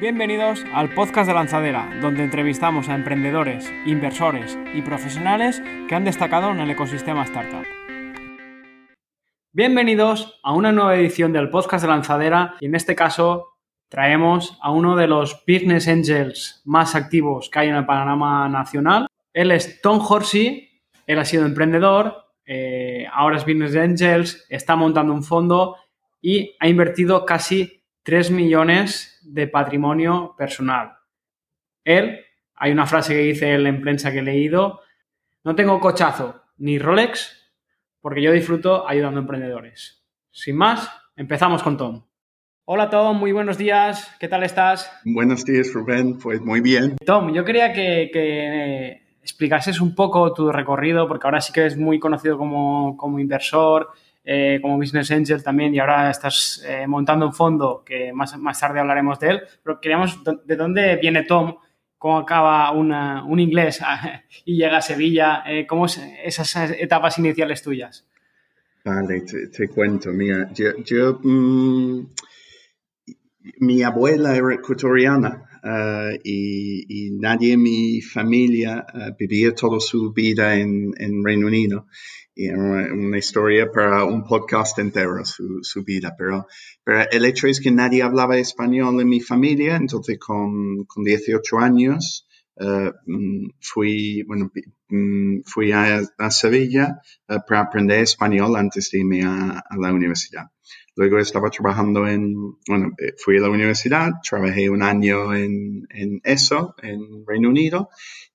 [0.00, 6.50] Bienvenidos al podcast de Lanzadera, donde entrevistamos a emprendedores, inversores y profesionales que han destacado
[6.50, 7.64] en el ecosistema startup.
[9.52, 13.50] Bienvenidos a una nueva edición del podcast de Lanzadera y en este caso
[13.88, 19.06] traemos a uno de los business angels más activos que hay en el panorama nacional.
[19.32, 20.70] Él es Tom Horsey,
[21.06, 25.76] él ha sido emprendedor, eh, ahora es business angels, está montando un fondo
[26.20, 30.98] y ha invertido casi 3 millones de patrimonio personal.
[31.84, 32.20] Él,
[32.54, 34.80] hay una frase que dice él en prensa que he leído,
[35.42, 37.50] no tengo cochazo ni Rolex
[38.00, 40.04] porque yo disfruto ayudando a emprendedores.
[40.30, 42.04] Sin más, empezamos con Tom.
[42.66, 44.90] Hola Tom, muy buenos días, ¿qué tal estás?
[45.06, 46.96] Buenos días Rubén, pues muy bien.
[47.04, 51.78] Tom, yo quería que, que explicases un poco tu recorrido, porque ahora sí que eres
[51.78, 53.88] muy conocido como, como inversor,
[54.26, 58.58] eh, como Business Angel también y ahora estás eh, montando un fondo que más, más
[58.58, 61.56] tarde hablaremos de él, pero queríamos de dónde viene Tom,
[61.98, 63.80] cómo acaba una, un inglés
[64.46, 68.06] y llega a Sevilla, eh, cómo es esas etapas iniciales tuyas.
[68.82, 72.06] Vale, te, cuento, mira, yo, mm,
[73.60, 75.50] mi abuela era ecuatoriana
[76.22, 78.84] y, nadie en mi familia
[79.18, 81.86] vivía toda su vida en, en Reino Unido
[82.36, 86.14] una, historia para un podcast entero, su, su, vida.
[86.18, 86.46] Pero,
[86.82, 91.58] pero el hecho es que nadie hablaba español en mi familia, entonces con, con 18
[91.58, 92.26] años
[92.56, 92.90] uh,
[93.60, 94.50] fui, bueno,
[94.88, 100.46] mm, fui a, Sevilla uh, para aprender español antes de irme a, la universidad.
[100.96, 102.34] Luego estaba trabajando en,
[102.68, 107.88] bueno, eh, fui a la universidad, trabajé un año en, en eso, en Reino Unido,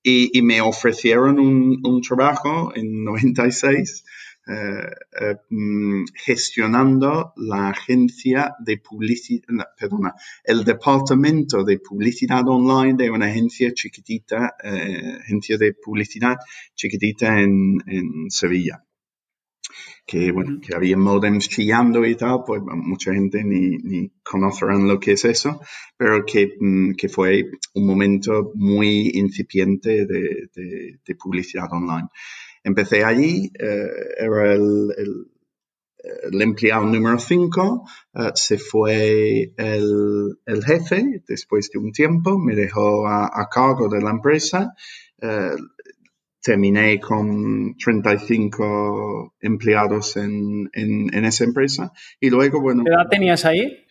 [0.04, 4.04] y, y me ofrecieron un, un, trabajo en 96
[4.50, 4.82] eh,
[5.22, 9.44] eh, mm, gestionando la agencia de publicidad,
[9.78, 16.38] perdona, el departamento de publicidad online de una agencia chiquitita, eh, agencia de publicidad
[16.74, 18.84] chiquitita en, en Sevilla
[20.10, 25.00] que, bueno, que había modems chillando y tal, pues mucha gente ni, ni conocerán lo
[25.00, 25.62] que es eso,
[25.96, 32.08] pero que, mm, que fue un momento muy incipiente de, de, de publicidad online.
[32.64, 33.88] Empecé allí, eh,
[34.18, 35.28] era el, el,
[36.32, 37.84] el, empleado número 5,
[38.16, 43.88] eh, se fue el, el, jefe después de un tiempo, me dejó a, a cargo
[43.88, 44.74] de la empresa.
[45.22, 45.56] Eh,
[46.42, 51.92] terminé con 35 empleados en, en, en, esa empresa.
[52.20, 52.84] Y luego, bueno...
[52.84, 53.86] ¿Qué edad tenías ahí?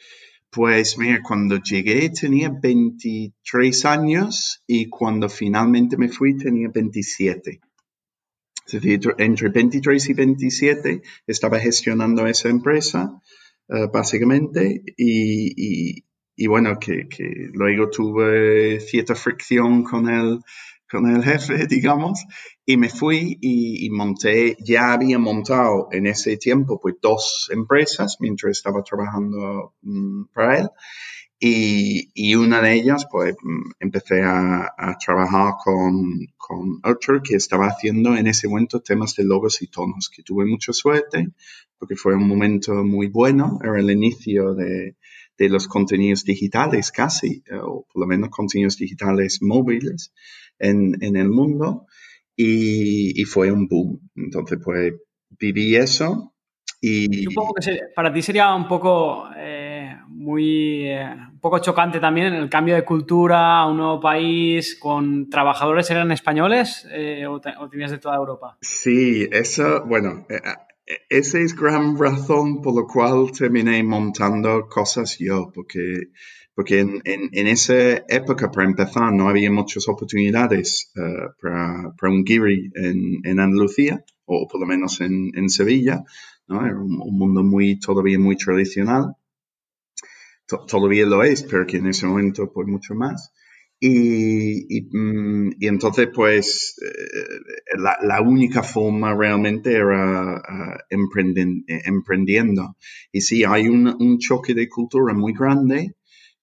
[0.50, 7.60] Pues mira, cuando llegué tenía 23 años y cuando finalmente me fui tenía 27.
[8.66, 13.20] Es decir, entre 23 y 27 estaba gestionando esa empresa,
[13.68, 16.04] uh, básicamente, y, y,
[16.36, 20.40] y bueno, que, que, luego tuve cierta fricción con el,
[20.90, 22.24] con el jefe, digamos,
[22.64, 28.16] y me fui y, y, monté, ya había montado en ese tiempo pues dos empresas
[28.20, 30.68] mientras estaba trabajando um, para él.
[31.40, 37.36] Y, y, una de ellas, pues mm, empecé a, a trabajar con, con otro que
[37.36, 41.28] estaba haciendo en ese momento temas de logos y tonos, que tuve mucha suerte
[41.78, 44.96] porque fue un momento muy bueno, era el inicio de,
[45.38, 50.12] de los contenidos digitales casi, o por lo menos contenidos digitales móviles
[50.58, 51.86] en, en el mundo
[52.36, 54.10] y, y, fue un boom.
[54.14, 54.94] Entonces, pues
[55.30, 56.34] viví eso
[56.80, 57.24] y...
[57.24, 62.50] Supongo que para ti sería un poco eh, muy eh, un poco chocante también el
[62.50, 67.68] cambio de cultura a un nuevo país con trabajadores eran españoles eh, o, te, o,
[67.68, 68.58] tenías de toda Europa.
[68.60, 70.40] Sí, eso, bueno, eh,
[70.86, 76.10] eh, esa es gran razón por la cual terminé montando cosas yo, porque
[76.58, 82.12] porque en, en, en, esa época, para empezar, no había muchas oportunidades uh, para, para,
[82.12, 86.02] un Giri en, en, Andalucía, o por lo menos en, Sevilla,
[86.48, 86.66] ¿no?
[86.66, 89.14] Era un, un, mundo muy, todavía muy tradicional.
[90.48, 93.32] T todavía lo es, pero que en ese momento, pues mucho más.
[93.78, 100.96] Y, y, mm, y entonces, pues, eh, la, la, única forma realmente era uh,
[101.84, 102.76] emprendiendo.
[103.12, 105.94] Y sí, hay un, un choque de cultura muy grande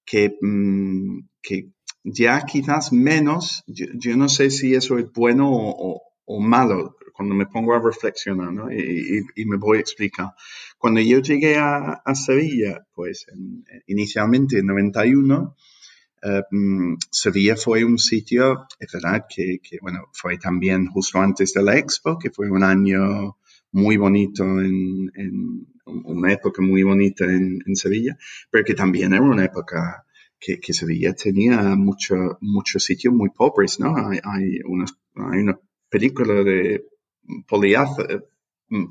[0.06, 1.70] que, mmm, que
[2.04, 6.02] ya quizás menos, yo, no sé si eso es bueno o,
[6.40, 8.72] malo cuando me pongo a reflexionar, ¿no?
[8.72, 10.34] Y, me voy a explicar.
[10.78, 15.56] Cuando yo llegué a, Sevilla, pues en, inicialmente en 91,
[16.26, 21.54] Uh, um, Sevilla fue un sitio, es verdad que, que, bueno, fue también justo antes
[21.54, 23.38] de la Expo, que fue un año
[23.72, 28.18] muy bonito en, en una época muy bonita en, Sevilla,
[28.50, 30.06] pero que también era una época
[30.40, 33.96] que, Sevilla tenía mucho, muchos sitios muy pobres, ¿no?
[33.96, 35.60] Hay, hay, unas, hay una
[35.90, 36.86] película de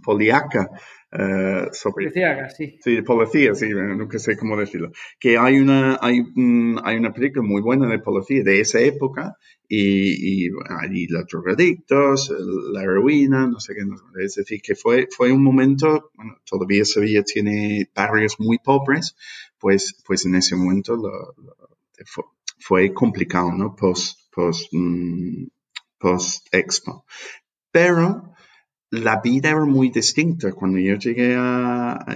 [0.03, 0.71] Poliaca
[1.17, 2.11] eh, sobre...
[2.51, 2.79] sí.
[2.83, 4.91] Sí, policía, sí, nunca sé cómo decirlo.
[5.19, 6.23] Que hay una, hay,
[6.83, 9.37] hay una película muy buena de policía de esa época
[9.69, 12.35] y, y ahí los drogadictos,
[12.73, 13.83] la heroína, no sé qué.
[14.25, 19.17] es decir, que fue, fue un momento, bueno, todavía Sevilla tiene barrios muy pobres,
[19.59, 21.35] pues, pues en ese momento lo,
[22.59, 23.77] fue, complicado, ¿no?
[23.77, 25.47] Post, post, mm,
[25.99, 27.05] post expo.
[27.71, 28.34] Pero
[29.03, 30.53] la vida era muy distinta.
[30.53, 31.37] Cuando yo llegué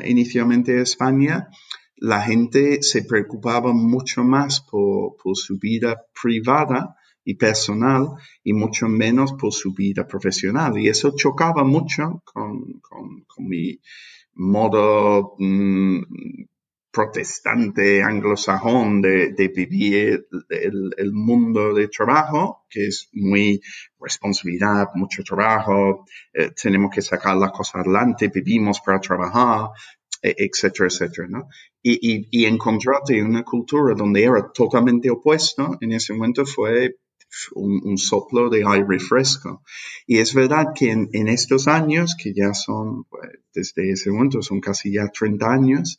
[0.05, 1.49] inicialmente a España,
[1.97, 8.11] la gente se preocupaba mucho más por, su vida privada y personal
[8.43, 10.79] y mucho menos por su vida profesional.
[10.79, 12.81] Y eso chocaba mucho con,
[13.39, 13.81] mi
[14.35, 16.01] modo mm,
[16.99, 23.61] protestante anglosajón de, vivir el, mundo de trabajo, que es muy
[24.01, 29.71] responsabilidad, mucho trabajo, eh, tenemos que sacar las cosas adelante, vivimos para trabajar,
[30.21, 31.49] e, etcétera, etcétera, ¿no?
[31.81, 36.97] Y, y, encontrarte en una cultura donde era totalmente opuesto, en ese momento fue
[37.55, 39.63] un, soplo de aire fresco.
[40.05, 44.61] Y es verdad que en, estos años, que ya son, pues, desde ese momento son
[44.61, 45.99] casi ya 30 años,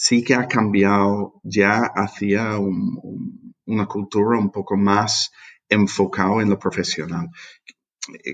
[0.00, 5.32] sí que ha cambiado ya hacia una cultura un poco más
[5.68, 7.28] enfocada en lo profesional.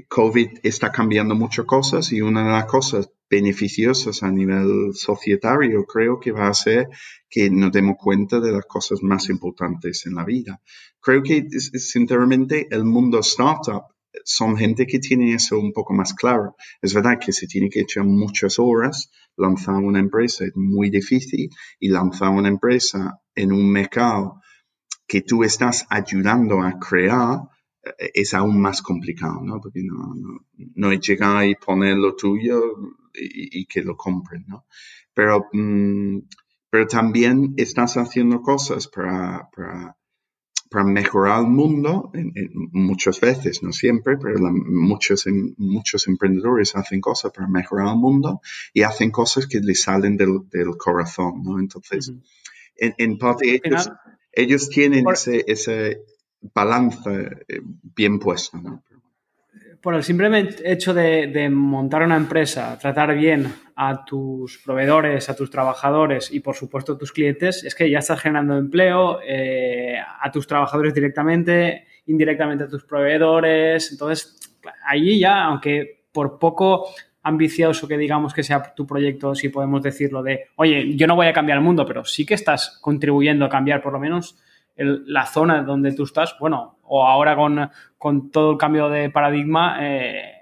[0.06, 6.20] COVID está cambiando muchas cosas y una de las cosas beneficiosas a nivel societario creo
[6.20, 6.90] que va a ser
[7.31, 10.61] que nos demos cuenta de las cosas más importantes en la vida.
[11.00, 13.94] Creo que sinceramente el mundo startup
[14.25, 16.56] son gente que tiene eso un poco más claro.
[16.81, 21.50] Es verdad que se tiene que echar muchas horas, lanzar una empresa es muy difícil
[21.81, 24.40] y lanzar una empresa en un mercado
[25.06, 27.40] que tú estás ayudando a crear
[27.82, 29.61] eh, es aún más complicado, ¿no?
[29.61, 30.14] Porque no,
[30.75, 32.61] no, es llegar y poner lo tuyo
[33.14, 34.66] y, que lo compren, ¿no?
[35.12, 36.19] Pero, mm,
[36.70, 39.96] pero también estás haciendo cosas para, para
[40.75, 42.11] para mejorar el mundo,
[42.73, 45.25] muchas veces, no siempre, pero muchos,
[45.56, 48.41] muchos emprendedores hacen cosas para mejorar el mundo
[48.73, 50.41] y hacen cosas que les salen del,
[50.76, 51.61] corazón, ¿no?
[51.61, 52.12] Entonces,
[52.76, 53.61] en, parte
[54.32, 56.03] ellos, tienen ese, ese
[56.53, 57.09] balance
[57.47, 57.61] eh,
[57.94, 58.82] bien puesto, ¿no?
[59.85, 65.51] Por el simple hecho de, montar una empresa, tratar bien a tus proveedores, a tus
[65.51, 70.31] trabajadores y por supuesto a tus clientes, es que ya estás generando empleo eh, a
[70.33, 73.93] tus trabajadores directamente, indirectamente a tus proveedores.
[73.93, 74.41] Entonces,
[74.87, 76.89] allí ya, aunque por poco
[77.23, 81.27] ambicioso que digamos que sea tu proyecto, si podemos decirlo, de, oye, yo no voy
[81.27, 84.39] a cambiar el mundo, pero sí que estás contribuyendo a cambiar por lo menos
[84.76, 87.37] la zona donde tú estás, bueno, o ahora
[87.99, 90.32] con, todo el cambio de paradigma, eh,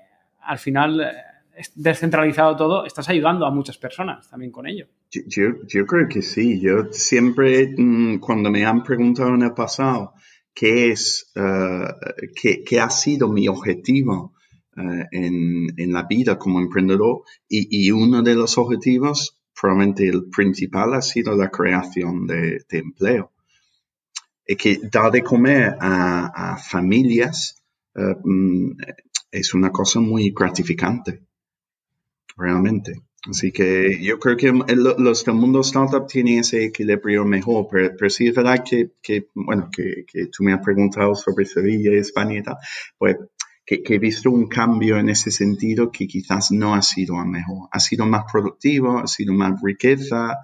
[0.42, 4.86] al final, eh, descentralizado todo, estás ayudando a muchas personas también con ello.
[5.10, 6.60] Yo, creo que sí.
[6.60, 10.14] Yo siempre, mm, cuando me han preguntado en el pasado
[10.54, 14.34] qué es, eh, qué, ha sido mi objetivo
[14.74, 21.36] en, la vida como emprendedor, y, uno de los objetivos, probablemente el principal, ha sido
[21.36, 23.32] la creación de empleo
[24.46, 27.62] que dar de comer a, familias
[27.94, 28.72] eh, mm,
[29.30, 31.22] es una cosa muy gratificante,
[32.36, 33.02] realmente.
[33.30, 38.26] Así que yo creo que los del mundo startup tienen ese equilibrio mejor, pero, sí
[38.26, 42.56] es verdad que, bueno, que, tú me has preguntado sobre Sevilla España y tal,
[42.98, 43.16] pues
[43.64, 47.68] que, he visto un cambio en ese sentido que quizás no ha sido a mejor.
[47.70, 50.38] Ha sido más productivo, ha sido más riqueza,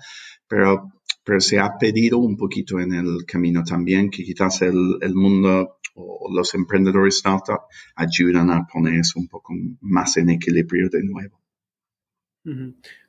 [0.47, 0.93] pero
[1.29, 6.31] pero se ha pedido un poquito en el camino también que quizás el, mundo o
[6.35, 7.67] los emprendedores startup
[7.97, 11.39] ayudan a poner eso un poco más en equilibrio de nuevo.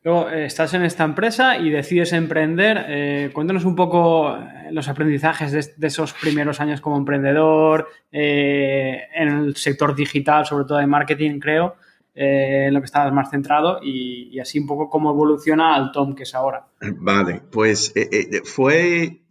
[0.03, 2.87] Luego, eh, estás en esta empresa y decides emprender.
[2.89, 9.55] Eh, cuéntanos un poco eh, los aprendizajes de, esos primeros años como emprendedor, en el
[9.55, 11.77] sector digital, sobre todo de marketing, creo.
[12.15, 16.15] Eh, en lo que estabas más centrado y, así un poco cómo evoluciona al Tom
[16.15, 16.67] que es ahora.
[16.97, 19.21] Vale, pues eh, eh, fue,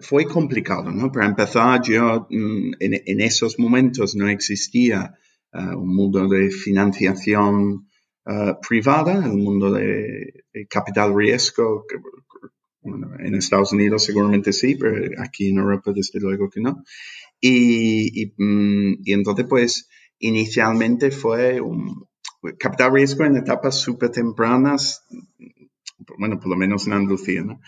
[0.00, 1.12] fue complicado, ¿no?
[1.12, 5.14] Para empezar, yo mm, en, esos momentos no existía
[5.52, 7.88] un mundo de financiación
[8.68, 11.86] privada, el mundo de, capital riesgo,
[12.84, 16.84] en Estados Unidos seguramente sí, pero aquí en Europa desde luego que no.
[17.40, 19.88] Y, y, mm, y entonces, pues,
[20.20, 22.08] inicialmente fue un,
[22.58, 25.04] capital riesgo en etapas súper tempranas,
[26.18, 27.60] bueno, por lo menos en Andalucía, ¿no?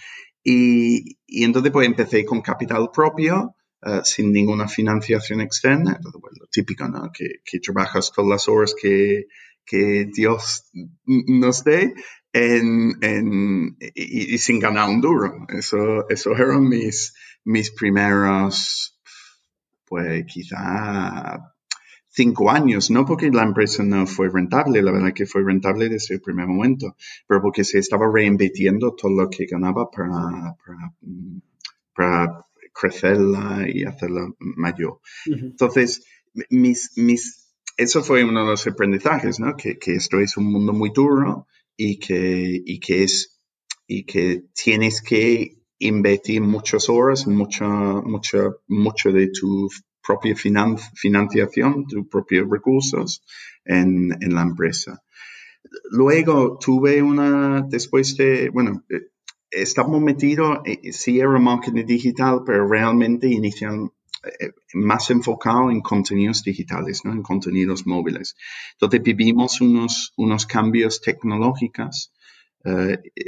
[0.42, 5.94] Y, y entonces pues empecé con capital propio, uh, sin ninguna financiación externa.
[5.96, 7.10] Entonces, bueno, lo típico, ¿no?
[7.12, 9.26] Que, que trabajas con las horas que,
[9.64, 10.64] que Dios
[11.04, 11.94] nos dé
[12.32, 15.46] en, en, y, y, sin ganar un duro.
[15.48, 18.98] Eso, eso eran mis, mis primeros,
[19.84, 21.51] pues quizá
[22.14, 26.14] cinco años, no porque la empresa no fue rentable, la verdad que fue rentable desde
[26.16, 26.94] el primer momento,
[27.26, 30.94] pero porque se estaba reinvirtiendo todo lo que ganaba para, para,
[31.94, 35.00] para crecerla y hacerla mayor.
[35.26, 35.44] Uh -huh.
[35.52, 36.04] Entonces,
[36.50, 39.56] mis, mis, eso fue uno de los aprendizajes, ¿no?
[39.56, 43.40] Que, que esto es un mundo muy duro y que, y que es,
[43.86, 49.68] y que tienes que invertir muchas horas, mucha, mucha, mucho de tu
[50.06, 53.22] propia finan financiación, tus propios recursos
[53.64, 55.02] en, la empresa.
[55.90, 58.84] Luego tuve una, después de, bueno,
[59.50, 60.58] estamos metidos,
[60.92, 63.90] sí era marketing digital, pero realmente inicial,
[64.74, 67.12] más enfocado en contenidos digitales, ¿no?
[67.12, 68.36] en contenidos móviles.
[68.72, 72.12] Entonces vivimos unos, cambios tecnológicos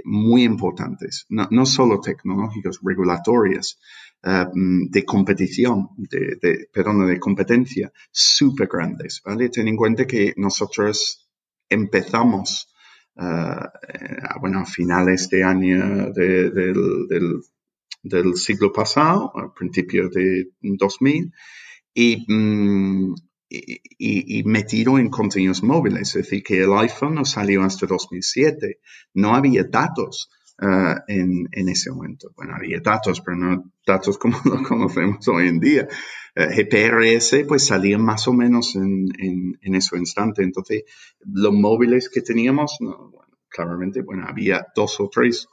[0.05, 3.81] muy importantes, no, solo tecnológicos, regulatorios,
[4.25, 4.51] uh,
[4.91, 9.23] de competición, de, de, perdón, de competencia, súper grandes.
[9.25, 9.49] ¿vale?
[9.49, 11.29] Ten en cuenta que nosotros
[11.69, 12.69] empezamos
[13.17, 13.69] Uh,
[14.41, 17.43] bueno, a finales de año de, del, del,
[18.03, 21.33] del, siglo pasado, a principios de 2000,
[21.95, 23.15] y, mm,
[23.49, 26.09] y, y, metido en contenidos móviles.
[26.09, 28.81] Es decir, que el iPhone no salió hasta 2007.
[29.15, 30.29] No había datos
[30.61, 32.33] uh, en, en, ese momento.
[32.37, 35.89] Bueno, había datos, pero no datos como lo conocemos hoy en día.
[36.37, 40.43] Uh, GPRS pues salían más o menos en, en, en, ese instante.
[40.43, 40.85] Entonces,
[41.21, 45.47] los móviles que teníamos, no, bueno, claramente, bueno, había dos o tres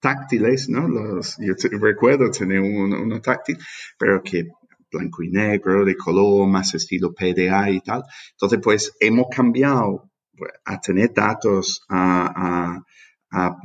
[0.00, 0.88] táctiles, ¿no?
[0.88, 3.58] Los, yo te, recuerdo tener uno, uno táctil,
[3.98, 4.46] pero que
[4.90, 8.04] blanco y negro, de color, más estilo PDA y tal.
[8.32, 12.84] Entonces, pues hemos cambiado pues, a tener datos, a, a,
[13.30, 13.56] a,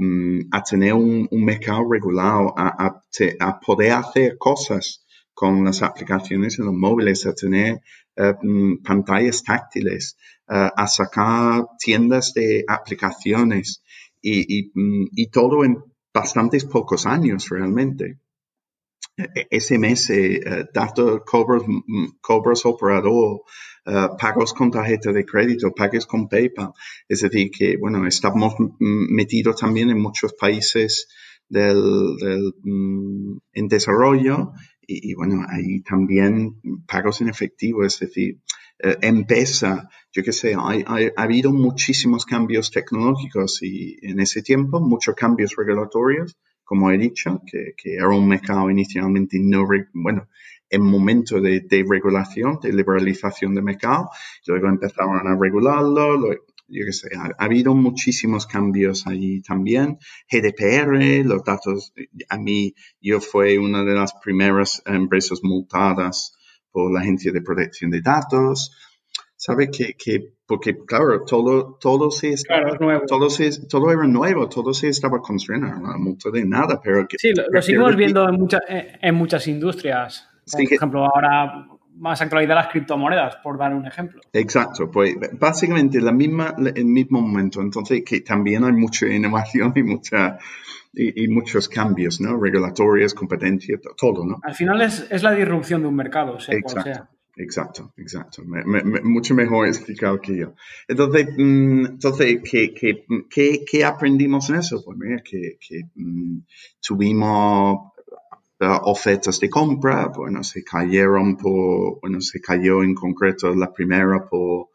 [0.51, 3.01] a tener un, mercado regulado, a,
[3.39, 7.81] a, poder hacer cosas con las aplicaciones en los móviles, a tener
[8.17, 10.17] uh, pantallas táctiles,
[10.49, 13.83] uh, a sacar tiendas de aplicaciones
[14.21, 14.71] y, y,
[15.11, 15.77] y todo en
[16.13, 18.19] bastantes pocos años realmente.
[19.51, 21.63] SMS, uh, datos, cobros,
[22.19, 23.41] cobros operador,
[23.85, 26.71] uh, pagos con tarjeta de crédito, pagos con PayPal.
[27.07, 31.07] Es decir, que, bueno, estamos metidos también en muchos países
[31.49, 34.53] del, mm, en desarrollo
[34.85, 38.41] y, bueno, ahí también pagos en efectivo, es decir,
[38.79, 44.41] eh, empieza, yo qué sé, hay, hay, ha habido muchísimos cambios tecnológicos y en ese
[44.41, 50.27] tiempo muchos cambios regulatorios, como he dicho, que, que era un mercado inicialmente no, bueno,
[50.73, 54.09] en momento de, de regulación, de liberalización de mercado,
[54.47, 56.33] luego empezaron a regularlo, lo,
[56.67, 59.99] yo qué sé, ha, ha, habido muchísimos cambios allí también.
[60.31, 61.93] GDPR, los datos,
[62.27, 66.35] a mí, yo fui una de las primeras empresas multadas
[66.71, 68.75] por la Agencia de Protección de Datos.
[69.35, 74.49] ¿Sabe que, que porque claro, todo, todo se estaba, claro, todo, se, todo era nuevo,
[74.49, 78.27] todo se estaba construyendo, no multa de nada, pero que, Sí, lo, lo seguimos viendo
[78.27, 80.32] en, mucha, en muchas industrias.
[80.51, 84.21] Por sí, ejemplo, ahora más actualidad las criptomonedas, por dar un ejemplo.
[84.33, 89.83] Exacto, pues básicamente la misma, el mismo momento, entonces que también hay mucha innovación y
[89.83, 90.37] mucha
[90.93, 92.39] y, y muchos cambios, ¿no?
[92.39, 94.39] Regulatorios, competencia, todo, ¿no?
[94.43, 97.09] Al final es, es la disrupción de un mercado, sea exacto, cual sea.
[97.35, 98.43] Exacto, exacto.
[98.45, 100.53] Me, me, me, mucho mejor explicado que yo.
[100.87, 104.83] Entonces, mm, entonces ¿qué, qué, qué, qué aprendimos en eso?
[104.85, 106.41] Pues mira, que, que mm,
[106.79, 107.92] tuvimos
[108.83, 114.69] ofertas de compra, bueno, se cayeron por, bueno, se cayó en concreto la primera por,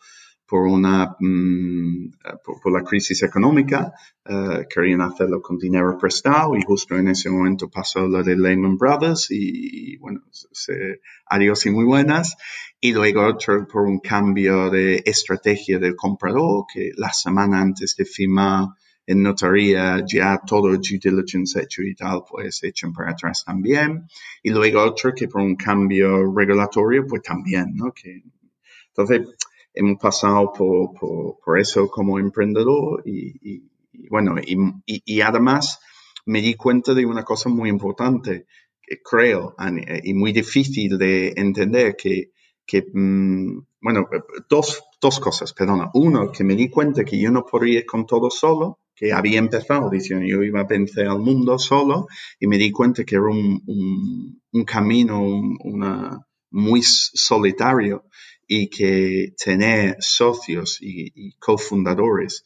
[0.49, 2.11] por una, um,
[2.43, 3.93] por, por, la crisis económica,
[4.25, 8.79] uh, querían hacerlo con dinero prestado y justo en ese momento pasó lo de Lehman
[8.79, 12.37] Brothers y, y bueno, se, adiós y muy buenas.
[12.81, 18.05] Y luego otro por un cambio de estrategia del comprador que la semana antes de
[18.05, 18.69] firmar
[19.09, 24.07] en notaría ya todo due diligence hecho y tal, pues echan para atrás también.
[24.43, 27.91] Y luego otro que por un cambio regulatorio, pues también, ¿no?
[27.93, 28.23] Que,
[28.89, 29.27] entonces,
[29.73, 35.81] hemos pasado por, por, por eso como emprendedor y, y, y bueno, y, y, además
[36.27, 38.45] me di cuenta de una cosa muy importante,
[38.83, 39.57] que creo,
[40.05, 42.33] y muy difícil de entender, que,
[42.67, 44.07] que mmm, bueno,
[44.51, 45.91] dos, dos cosas, perdona.
[45.95, 49.39] Uno, que me di cuenta que yo no podía ir con todo solo, que había
[49.39, 52.09] empezado diciendo yo iba a vencer al mundo solo
[52.41, 58.07] y me di cuenta que era un, camino una, muy solitario
[58.47, 62.45] y que tener socios y, cofundadores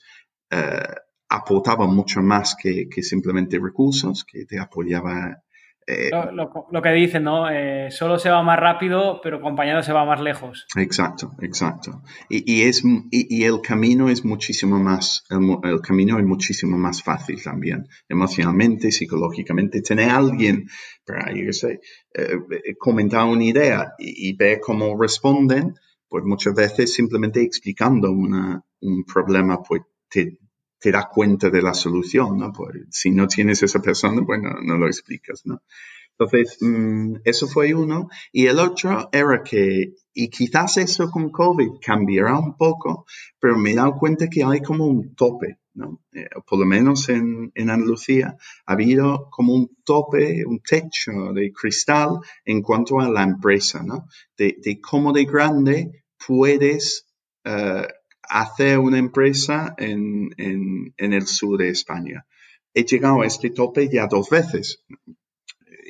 [0.50, 0.82] eh,
[1.28, 5.42] aportaba mucho más que, que, simplemente recursos, que te apoyaba
[5.87, 7.51] eh, lo, que dicen, ¿no?
[7.51, 10.67] Eh, solo se va más rápido, pero acompañado se va más lejos.
[10.77, 12.03] Exacto, exacto.
[12.29, 17.87] Y, es, y, el camino es muchísimo más, el, camino es muchísimo más fácil también,
[18.09, 19.83] emocionalmente, psicológicamente.
[19.83, 20.67] Tener a alguien
[21.05, 21.81] para, yo sé,
[22.15, 25.75] eh, comentar una idea y, ver cómo responden,
[26.09, 30.39] pues muchas veces simplemente explicando una, un problema, pues te,
[30.83, 32.53] te das cuenta de la solución, ¿no?
[32.53, 35.62] Pues, si no tienes esa persona, bueno, pues no lo explicas, ¿no?
[36.19, 38.09] Entonces, mm, eso fue uno.
[38.33, 43.07] Y el otro era que, y quizás eso con COVID cambiará un poco,
[43.39, 46.01] pero me he dado cuenta que hay como un tope, ¿no?
[46.12, 48.37] Eh, por lo menos en, en, Andalucía
[48.67, 54.09] ha habido como un tope, un techo de cristal en cuanto a la empresa, ¿no?
[54.37, 57.07] De, de cómo de grande puedes
[57.47, 57.87] uh,
[58.29, 60.31] hacer una empresa en,
[60.97, 62.26] el sur de España.
[62.75, 64.85] He llegado a este tope ya dos veces.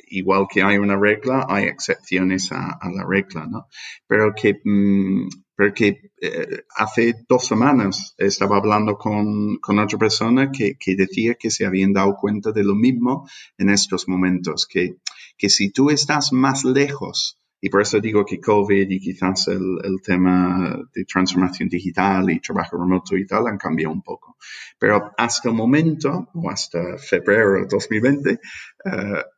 [0.07, 3.67] Igual que hay una regla, hay excepciones a, la regla, ¿no?
[4.07, 11.49] Pero que, mm, eh, hace dos semanas estaba hablando con, otra persona que, decía que
[11.49, 14.97] se habían dado cuenta de lo mismo en estos momentos, que,
[15.37, 19.79] que si tú estás más lejos y por eso digo que COVID y quizás el,
[19.85, 24.35] el, tema de transformación digital y trabajo remoto y tal han cambiado un poco.
[24.77, 28.39] Pero hasta el momento, o hasta febrero de 2020, eh,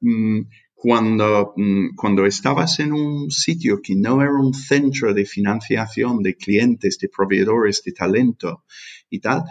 [0.01, 0.41] mm,
[0.73, 6.35] cuando, mm, cuando estabas en un sitio que no era un centro de financiación de
[6.35, 8.63] clientes, de proveedores de talento
[9.07, 9.43] y tal,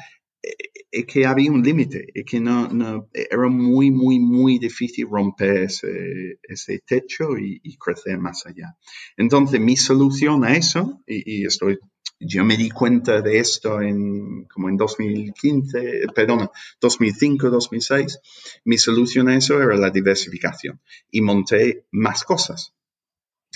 [0.94, 5.64] es que había un límite, es que no, no, era muy, muy, muy difícil romper
[5.64, 8.76] ese, ese techo y, crecer más allá.
[9.16, 11.78] Entonces, mi solución a eso, y, estoy,
[12.20, 16.48] yo me di cuenta de esto en, como en 2015, perdón,
[16.80, 18.18] 2005, 2006,
[18.64, 22.73] mi solución a eso era la diversificación y monté más cosas.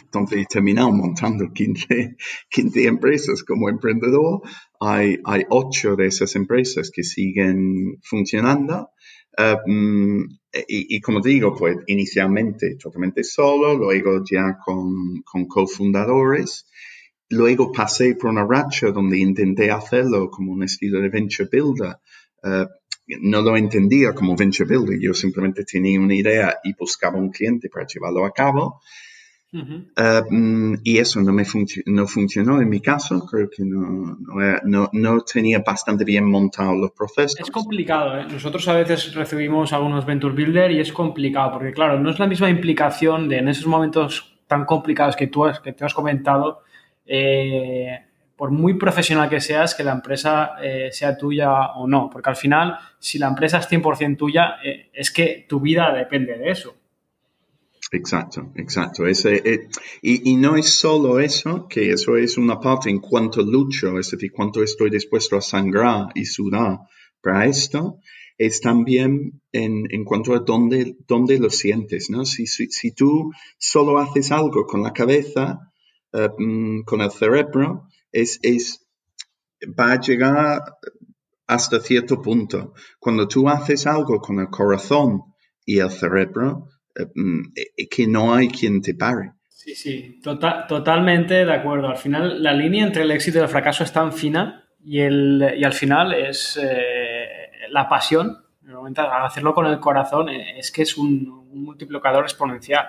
[0.09, 2.17] Entonces he terminado montando 15,
[2.51, 4.41] 15 empresas como emprendedor.
[4.81, 8.91] Hay, hay 8 de esas empresas que siguen funcionando.
[9.67, 10.27] Um,
[10.67, 16.67] y, como digo, pues inicialmente totalmente solo, luego ya con, con cofundadores.
[17.29, 21.99] Luego pasé por una racha donde intenté hacerlo como un estilo de venture builder.
[22.43, 22.67] Uh,
[23.21, 27.69] no lo entendía como venture builder, yo simplemente tenía una idea y buscaba un cliente
[27.69, 28.81] para llevarlo a cabo.
[29.51, 31.45] Eh, mm, y eso no me
[31.87, 34.19] no funcionó en mi caso, creo que no,
[34.65, 37.41] no, no, tenía bastante bien montado los procesos.
[37.41, 38.27] Es complicado, ¿eh?
[38.31, 42.27] nosotros a veces recibimos algunos Venture Builder y es complicado, porque claro, no es la
[42.27, 46.63] misma implicación de en esos momentos tan complicados que tú has, que te has comentado,
[47.07, 48.01] eh,
[48.37, 50.53] por muy profesional que seas, que la empresa
[50.93, 54.57] sea tuya o no, porque al final, si la empresa es 100% tuya,
[54.93, 56.78] es que tu vida depende de eso.
[57.91, 59.07] Exacto, exacto.
[59.07, 59.69] Eh,
[60.03, 64.11] y, y, no es solo eso, que eso es una parte en cuanto lucho, es
[64.11, 66.81] decir, cuánto estoy dispuesto a sangrar y sudar
[67.23, 68.01] para esto,
[68.37, 72.27] es también en, en cuanto a dónde, dónde lo sientes, ¿no?
[72.27, 75.59] Si, si, si tú solo haces algo con la cabeza,
[76.13, 78.87] eh, mm, con el cerebro, es, es,
[79.79, 80.63] va a llegar
[81.47, 82.75] hasta cierto punto.
[83.01, 85.23] Cuando tú haces algo con el corazón
[85.65, 86.69] y el cerebro,
[87.15, 87.53] Mm,
[87.91, 89.33] que no hay quien te pare.
[89.49, 91.89] Sí, sí, tota-, totalmente de acuerdo.
[91.89, 95.55] Al final, la línea entre el éxito y el fracaso es tan fina y, el,
[95.59, 97.27] y al final es eh,
[97.71, 98.39] la pasión.
[98.67, 102.87] Al hacerlo con el corazón eh, es que es un, multiplicador exponencial.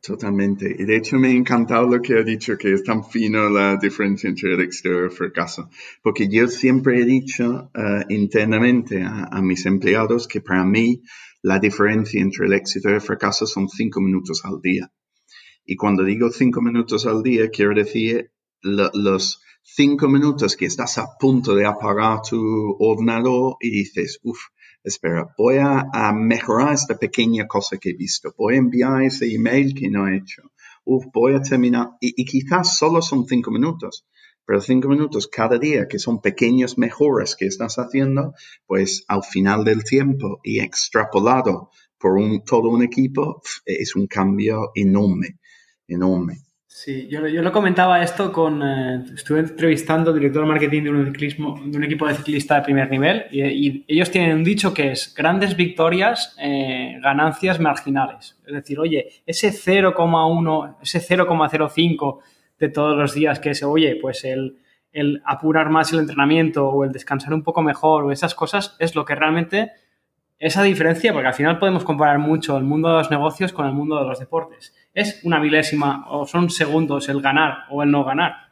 [0.00, 0.74] Totalmente.
[0.78, 3.76] Y de hecho me ha encantado lo que ha dicho, que es tan fino la
[3.76, 5.70] diferencia entre el éxito y el fracaso.
[6.02, 11.02] Porque yo siempre he dicho eh, internamente a, mis empleados que para mí
[11.42, 14.92] la diferencia entre el éxito y el fracaso son cinco minutos al día.
[15.64, 21.16] Y cuando digo cinco minutos al día, quiero decir los cinco minutos que estás a
[21.18, 24.38] punto de apagar tu ordenador y dices, uff,
[24.82, 29.74] espera, voy a, mejorar esta pequeña cosa que he visto, voy a enviar ese email
[29.74, 30.42] que no he hecho,
[30.84, 34.06] uff, voy a terminar, y quizás solo son cinco minutos,
[34.48, 38.32] pero cinco minutos cada día, que son pequeñas mejoras que estás haciendo,
[38.66, 44.70] pues al final del tiempo y extrapolado por un, todo un equipo, es un cambio
[44.74, 45.36] enorme,
[45.86, 46.38] enorme.
[46.66, 48.62] Sí, yo, yo lo comentaba esto con.
[48.62, 52.62] Eh, estuve entrevistando al director de marketing de un, de un equipo de ciclista de
[52.62, 58.38] primer nivel y, ellos tienen un dicho que es grandes victorias, eh, ganancias marginales.
[58.46, 62.20] Es decir, oye, ese 0,1, ese 0,05
[62.58, 64.58] de todos los días que es, oye, pues el,
[64.92, 68.94] el apurar más el entrenamiento o el descansar un poco mejor o esas cosas es
[68.94, 69.72] lo que realmente
[70.38, 73.72] esa diferencia, porque al final podemos comparar mucho el mundo de los negocios con el
[73.72, 74.72] mundo de los deportes.
[74.94, 78.48] Es una milésima o son segundos el ganar o el no ganar.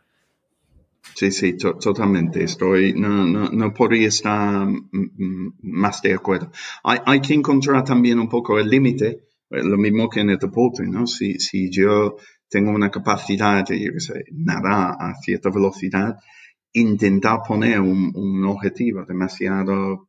[1.15, 2.43] Sí, sí, totalmente.
[2.43, 4.67] Estoy, no, no, no, podría estar
[5.63, 6.51] más de acuerdo.
[6.83, 10.39] Hay, hay, que encontrar también un poco el límite, eh, lo mismo que en el
[10.39, 11.07] deporte, ¿no?
[11.07, 12.17] Si, si yo
[12.49, 16.17] tengo una capacidad de, yo qué sé, nadar a cierta velocidad,
[16.73, 20.09] intentar poner un, un objetivo demasiado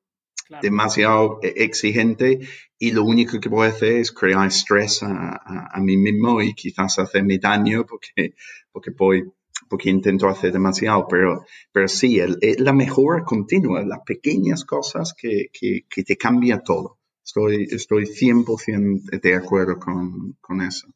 [0.62, 2.40] demasiado e-, exigente
[2.80, 7.00] y lo único que puedo hacer es crear estrés a, a, mí mismo y quizás
[7.00, 8.36] hacerme daño porque,
[8.72, 9.24] porque voy
[9.70, 15.50] porque intento hacer demasiado, pero, pero sí, el, la mejora continua, las pequeñas cosas que,
[15.52, 17.00] que, que te cambia todo.
[17.26, 20.88] Estoy, estoy 100% de acuerdo con, con eso.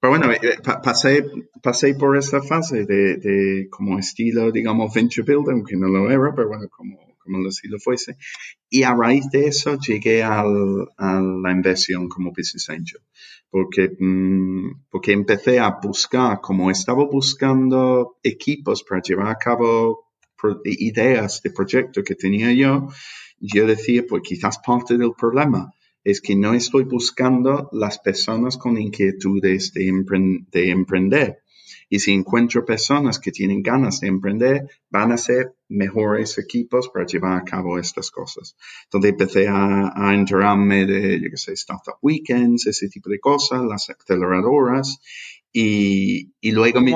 [0.00, 0.38] Pero bueno, eh,
[0.82, 1.24] pasé,
[1.62, 6.32] pasé por esta fase de, de como estilo, digamos, venture builder, aunque no lo era,
[6.34, 8.16] pero bueno, como como si lo fuese.
[8.70, 13.00] Y a raíz de eso llegué al, a la inversión como Business Angel,
[13.50, 20.06] porque, mm, porque empecé a buscar, como estaba buscando equipos para llevar a cabo
[20.64, 22.88] ideas de proyecto que tenía yo,
[23.40, 25.72] yo decía, pues quizás parte del problema
[26.10, 29.92] es que no estoy buscando las personas con inquietudes de,
[30.50, 31.42] de emprender
[31.90, 37.06] y si encuentro personas que tienen ganas de emprender, van a ser mejores equipos para
[37.06, 38.56] llevar a cabo estas cosas.
[38.84, 43.62] Entonces empecé a, a enterarme de, yo qué sé, Startup Weekends, ese tipo de cosas,
[43.64, 45.00] las aceleradoras.
[45.52, 46.92] Y, y luego me?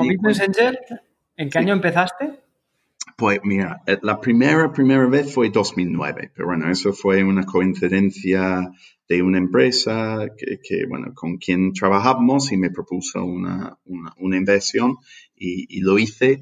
[1.35, 2.42] ¿En qué año empezaste?
[3.23, 8.69] Pues mira, eh, la primera, primera vez fue 2009, pero bueno, eso fue una coincidencia
[9.07, 14.97] de una empresa que, bueno, con quien trabajamos y me propuso una, una, inversión
[15.37, 16.41] y, lo hice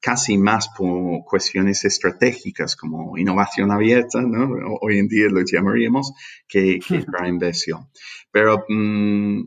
[0.00, 4.48] casi más por cuestiones estratégicas como innovación abierta, ¿no?
[4.80, 6.14] Hoy en día lo llamaríamos,
[6.48, 7.90] que, que para inversión.
[8.32, 9.42] Pero, mm,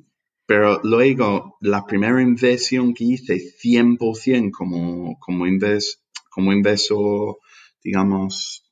[0.48, 6.02] pero luego, la primera inversión que hice 100% como, como, invers,
[6.38, 7.40] como inversor,
[7.84, 8.64] digamos,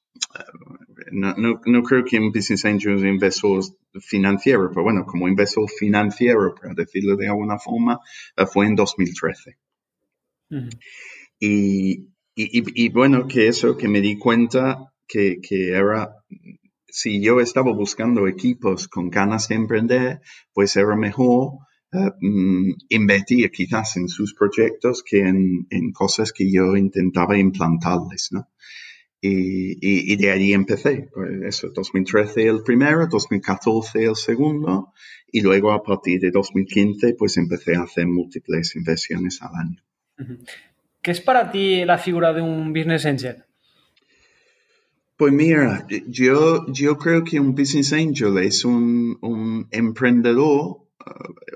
[1.11, 1.33] no,
[1.65, 3.63] no, creo que un business angel es inversor
[4.01, 7.99] financiero, pero bueno, como inversor financiero, para decirlo de alguna forma,
[8.37, 9.57] eh, fue en 2013.
[11.39, 16.17] y, y, bueno, que eso, que me di cuenta que, que era,
[16.87, 20.21] si yo estaba buscando equipos con ganas de emprender,
[20.53, 21.64] pues era mejor eh,
[22.89, 28.49] invertir quizás en sus proyectos que en, en, cosas que yo intentaba implantarles, ¿no?
[29.27, 31.09] Y, de allí empecé.
[31.13, 34.93] Pues eso, 2013 el primero, 2014 el segundo,
[35.31, 39.83] y luego a partir de 2015 pues empecé a hacer múltiples inversiones al año.
[41.01, 43.43] ¿Qué es para ti la figura de un business angel?
[45.17, 50.84] Pues mira, yo, yo creo que un business angel es un, un emprendedor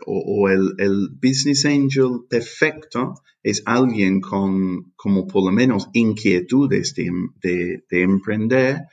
[0.06, 8.02] o, el, business angel perfecto es alguien con, como por lo menos, inquietudes de, de,
[8.04, 8.88] emprender,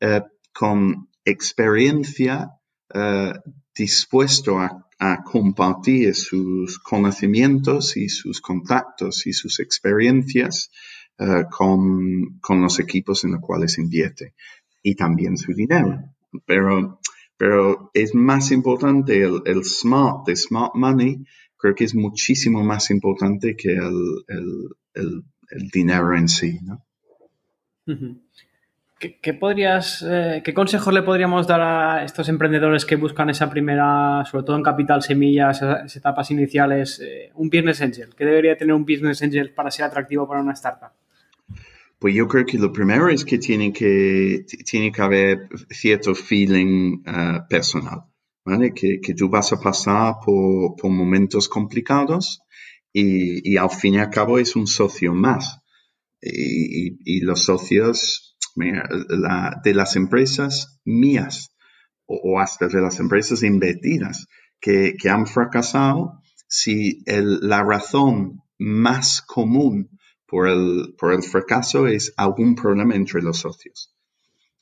[0.00, 2.50] eh, con experiencia,
[2.92, 3.32] eh,
[3.74, 10.70] dispuesto a, a, compartir sus conocimientos y sus contactos y sus experiencias
[11.18, 14.34] eh, con, con los equipos en los cuales invierte
[14.82, 16.14] y también su dinero.
[16.44, 17.00] Pero
[17.42, 21.24] pero es más importante el, smart de smart money,
[21.56, 25.24] creo que es muchísimo más importante que el,
[25.72, 26.86] dinero en sí, ¿no?
[29.00, 34.24] ¿Qué, podrías, eh, qué consejos le podríamos dar a estos emprendedores que buscan esa primera,
[34.24, 38.14] sobre todo en capital semillas, esas etapas iniciales, eh, un business angel?
[38.16, 40.92] ¿Qué debería tener un business angel para ser atractivo para una startup?
[42.02, 47.00] Pues yo creo que lo primero es que tiene que, tiene que haber cierto feeling
[47.06, 48.06] uh, personal,
[48.44, 48.74] ¿vale?
[48.74, 52.42] Que, que, tú vas a pasar por, por momentos complicados
[52.92, 55.60] y, y, al fin y al cabo es un socio más.
[56.20, 61.54] Y, y los socios mira, la, de las empresas mías
[62.04, 64.26] o, o, hasta de las empresas invertidas
[64.60, 69.88] que, que han fracasado, si el, la razón más común
[70.32, 73.94] por el, por el fracaso es algún problema entre los socios.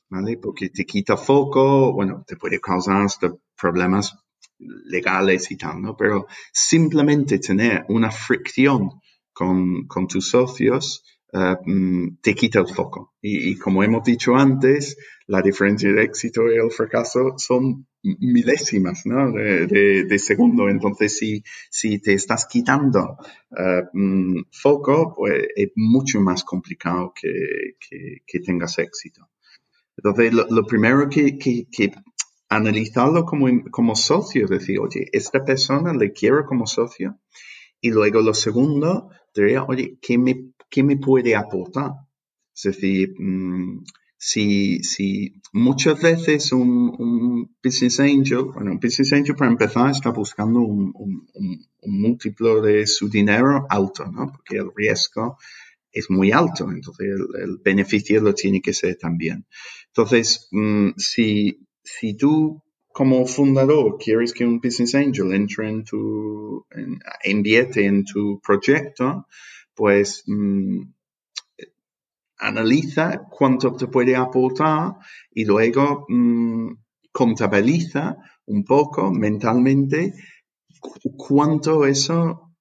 [0.09, 0.35] ¿Vale?
[0.35, 4.13] Porque te quita foco, bueno, te puede causar hasta problemas
[4.59, 5.95] legales y tal, ¿no?
[5.95, 8.99] Pero simplemente tener una fricción
[9.31, 13.13] con, con tus socios eh, mm, te quita el foco.
[13.21, 14.97] Y, como hemos dicho antes,
[15.31, 19.31] la diferencia de éxito y el fracaso son milésimas ¿no?
[19.31, 20.67] de, segundo.
[20.67, 23.17] Entonces, si, si te estás quitando
[23.57, 27.77] eh, mm, foco, pues es mucho más complicado que,
[28.27, 29.29] que, tengas éxito.
[29.95, 31.93] Entonces, lo, primero que, que, que
[32.49, 37.19] analizarlo como, como socio, decir, oye, esta persona le quiero como socio.
[37.79, 41.91] Y luego lo segundo, diría, oye, ¿qué me ¿qué me puede aportar?
[42.55, 43.83] Es decir, mm,
[44.23, 50.59] si, si muchas veces un, business angel, bueno, un business angel para empezar está buscando
[50.59, 50.93] un,
[51.81, 54.31] múltiplo de su dinero alto, ¿no?
[54.31, 55.39] Porque el riesgo
[55.91, 59.47] es muy alto, entonces el, beneficio lo tiene que ser también.
[59.87, 62.61] Entonces, mm, si, si tú
[62.93, 66.67] como fundador quieres que un business angel entre en tu,
[67.23, 69.25] invierte en tu proyecto,
[69.73, 70.83] pues mm,
[72.41, 74.95] analiza cuánto te puede aportar
[75.31, 76.73] y luego mm,
[77.11, 80.13] contabiliza un poco mentalmente
[81.17, 82.51] cuánto eso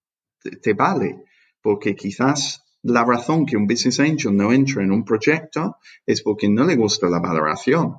[0.63, 1.25] te, vale.
[1.63, 6.49] Porque quizás la razón que un business angel no entra en un proyecto es porque
[6.49, 7.97] no le gusta la valoración.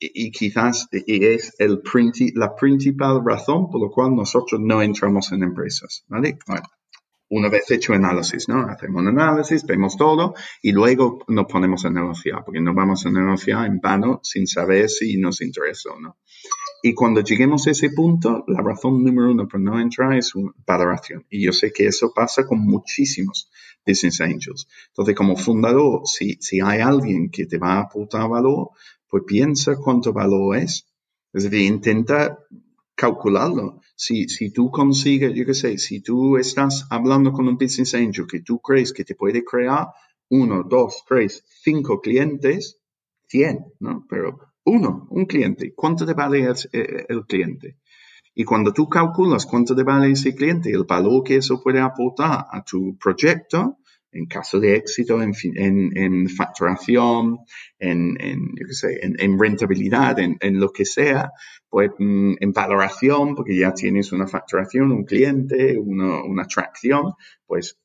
[0.00, 1.82] Y, quizás es el
[2.34, 6.04] la principal razón por la cual nosotros no entramos en empresas.
[6.06, 6.38] ¿vale?
[7.30, 8.62] Una vez hecho análisis, ¿no?
[8.68, 13.10] Hacemos un análisis, vemos todo y luego nos ponemos a negociar, porque no vamos a
[13.10, 16.16] negociar en vano sin saber si nos interesa o no.
[16.82, 20.52] Y cuando lleguemos a ese punto, la razón número uno por no entrar es una
[20.66, 21.26] valoración.
[21.28, 23.50] Y yo sé que eso pasa con muchísimos
[23.84, 24.68] business angels.
[24.88, 28.70] Entonces, como fundador, si, si hay alguien que te va a aportar valor,
[29.08, 30.86] pues piensa cuánto valor es.
[31.32, 32.38] Es decir, intenta
[32.98, 33.80] calcularlo.
[33.94, 38.26] Si, si tú consigues, yo qué sé, si tú estás hablando con un business angel
[38.26, 39.86] que tú crees que te puede crear
[40.30, 42.80] uno, dos, tres, cinco clientes,
[43.28, 44.04] cien, ¿no?
[44.10, 47.78] Pero uno, un cliente, ¿cuánto te vale el, eh, el cliente?
[48.34, 52.46] Y cuando tú calculas cuánto te vale ese cliente, el valor que eso puede aportar
[52.50, 53.78] a tu proyecto,
[54.12, 57.38] en caso de éxito, en, facturación,
[57.78, 61.30] en, en, rentabilidad, en, lo que sea,
[61.68, 67.14] pues mm, en valoración, porque ya tienes una facturación, un cliente, una atracción,
[67.46, 67.78] pues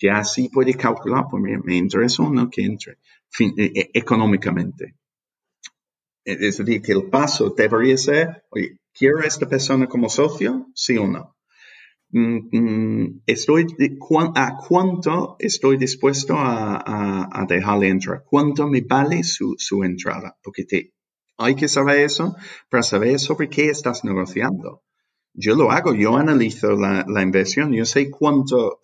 [0.00, 2.98] ya sí puedes calcular, pues me, interesa o no que entre
[3.38, 4.96] e, e, económicamente.
[6.24, 10.66] Es decir, que el paso debería ser, oye, ¿quiero a esta persona como socio?
[10.74, 11.36] Sí o no.
[12.12, 13.66] Mm, mm, estoy,
[14.34, 20.94] a cuánto estoy dispuesto a, dejarle entrar, cuánto me vale su, entrada, porque te,
[21.38, 22.34] hay que saber eso
[22.68, 24.82] para saber sobre qué estás negociando.
[25.32, 28.80] Yo lo hago, yo analizo la, inversión, yo sé cuánto,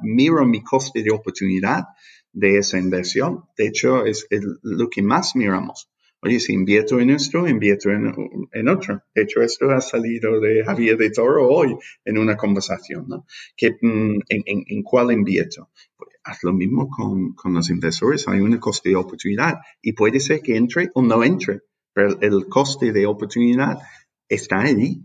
[0.00, 1.84] miro mi coste de oportunidad
[2.32, 3.44] de esa inversión.
[3.56, 4.26] De hecho, es
[4.62, 5.89] lo que más miramos.
[6.22, 9.02] Oye, si invierto en esto, invierto en, otro.
[9.14, 13.26] De hecho, esto ha salido de Javier de Toro hoy en una conversación, ¿no?
[13.56, 15.70] Que, mm, en, cuál invierto?
[15.96, 18.28] Pues haz lo mismo con, los inversores.
[18.28, 21.60] Hay un coste de oportunidad y puede ser que entre o no entre,
[21.94, 23.78] pero el coste de oportunidad
[24.28, 25.02] está ahí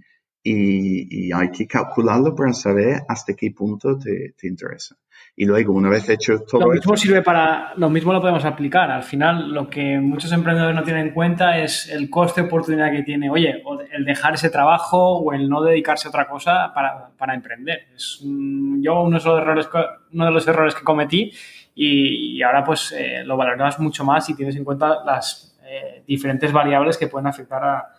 [0.47, 4.95] y, hay que calcularlo para saber hasta qué punto te, interesa.
[5.35, 8.91] Y luego, una vez hecho todo Lo mismo sirve para, lo mismo lo podemos aplicar.
[8.91, 12.91] Al final, lo que muchos emprendedores no tienen en cuenta es el coste de oportunidad
[12.91, 17.33] que tiene, oye, el dejar ese trabajo o el no dedicarse a otra cosa para,
[17.33, 17.87] emprender.
[17.95, 19.69] Es yo uno de, los errores,
[20.13, 21.31] uno de los errores que cometí
[21.73, 26.51] y, ahora pues eh, lo valoras mucho más y tienes en cuenta las eh, diferentes
[26.51, 27.89] variables que pueden afectar a,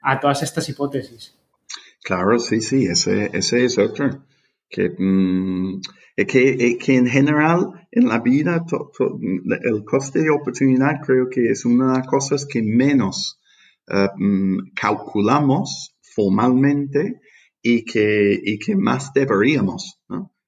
[0.00, 1.35] a todas estas hipótesis.
[2.06, 4.24] Claro, sí, sí, ese, ese es otro.
[4.70, 5.80] Que, mm,
[6.16, 8.64] que, en general en la vida
[9.64, 13.40] el coste de oportunidad creo que es una de las cosas que menos
[13.88, 17.22] eh, mm, calculamos formalmente
[17.60, 19.98] y que, y que más deberíamos.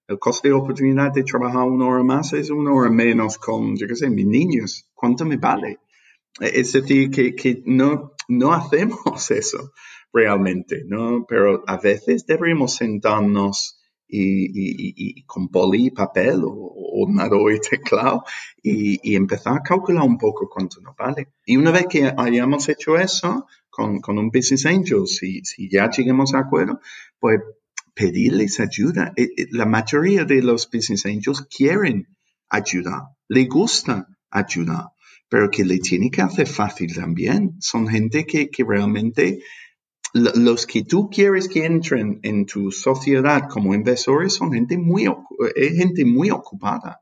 [0.06, 3.88] El coste de oportunidad de trabajar una hora más es una hora menos con, yo
[3.88, 4.88] qué sé, mis niños.
[4.94, 5.80] ¿Cuánto me vale?
[6.40, 9.72] Es decir, que, que no, no hacemos eso
[10.12, 11.24] realmente, ¿no?
[11.28, 18.24] Pero a veces deberíamos sentarnos y, con poli y papel o, ordenador y teclado
[18.62, 21.28] y, empezar a calcular un poco cuánto nos vale.
[21.44, 26.34] Y una vez que hayamos hecho eso con, un business angel, si, si ya lleguemos
[26.34, 26.80] a acuerdo,
[27.18, 27.40] pues
[27.94, 29.12] pedirles ayuda.
[29.16, 32.08] Eh, eh, la mayoría de los business angels quieren
[32.48, 34.86] ayudar, les gusta ayudar,
[35.28, 37.56] pero que le tiene que hacer fácil también.
[37.60, 39.42] Son gente que, que realmente
[40.14, 45.74] los que tú quieres que entren en tu sociedad como inversores son gente muy, eh,
[45.74, 47.00] gente muy ocupada.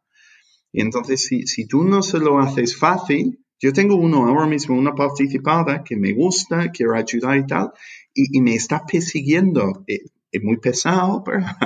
[0.73, 4.77] Y entonces, si, si tú no se lo haces fácil, yo tengo uno ahora mismo,
[4.77, 7.73] una participada que me gusta, quiero ayudar y tal,
[8.13, 9.85] y, me está persiguiendo.
[9.87, 11.57] Eh, es muy pesado para,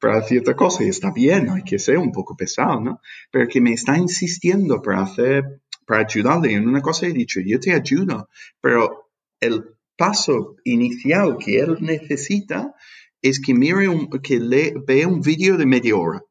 [0.00, 3.00] para cierta cosa y está bien, hay que ser un poco pesado, ¿no?
[3.30, 7.58] Pero que me está insistiendo para hacer, para ayudarle en una cosa he dicho, yo
[7.58, 8.28] te ayudo,
[8.60, 12.72] pero el paso inicial que él necesita
[13.20, 16.22] es que mire un, que le, vea un vídeo de media hora.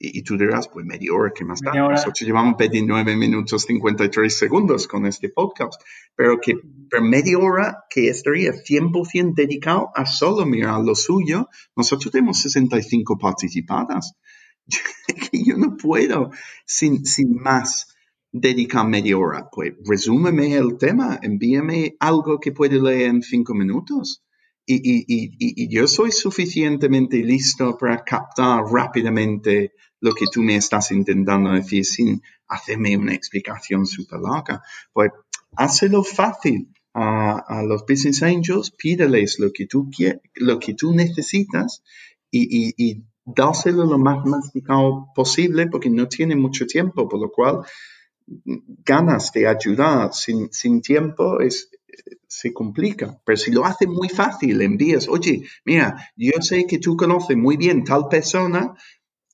[0.00, 1.72] Y, tú dirás, pues media hora, ¿qué más da?
[1.74, 5.80] Nosotros llevamos 29 minutos 53 segundos con este podcast,
[6.14, 6.54] pero que
[6.88, 13.18] por media hora que estaría 100% dedicado a solo mirar lo suyo, nosotros tenemos 65
[13.18, 14.14] participadas.
[15.32, 16.30] yo no puedo
[16.64, 17.97] sin, sin más
[18.32, 19.48] dedicar media hora.
[19.50, 24.22] Pues resúmeme el tema, envíame algo que puede leer en cinco minutos
[24.70, 31.84] y, yo soy suficientemente listo para captar rápidamente lo que tú me estás intentando decir
[31.84, 34.62] sin hacerme una explicación súper larga.
[34.92, 35.10] Pues
[35.56, 39.90] hazlo fácil a, los business angels, pídeles lo que tú,
[40.34, 41.82] lo que tú necesitas
[42.30, 47.60] y, y, dáselo lo más masticado posible porque no tiene mucho tiempo, por lo cual
[48.84, 51.70] ganas de ayudar sin, tiempo es,
[52.26, 53.20] se complica.
[53.24, 57.56] Pero si lo hace muy fácil, envías, oye, mira, yo sé que tú conoces muy
[57.56, 58.74] bien tal persona,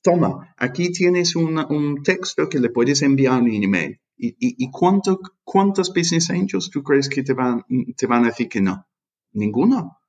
[0.01, 3.99] toma, aquí tienes un texto que le puedes enviar un email.
[4.17, 7.65] ¿Y, y, cuánto, cuántos business angels tú crees que te van,
[7.97, 8.87] te van a decir que no?
[9.33, 9.99] Ninguno,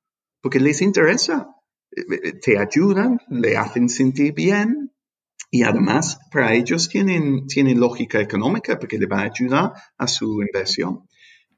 [0.41, 1.49] porque les interesa.
[1.91, 4.93] Eh, eh, te ayudan, le hacen sentir bien,
[5.49, 10.41] y además, para ellos tienen, tienen lógica económica porque le va a ayudar a su
[10.41, 11.07] inversión.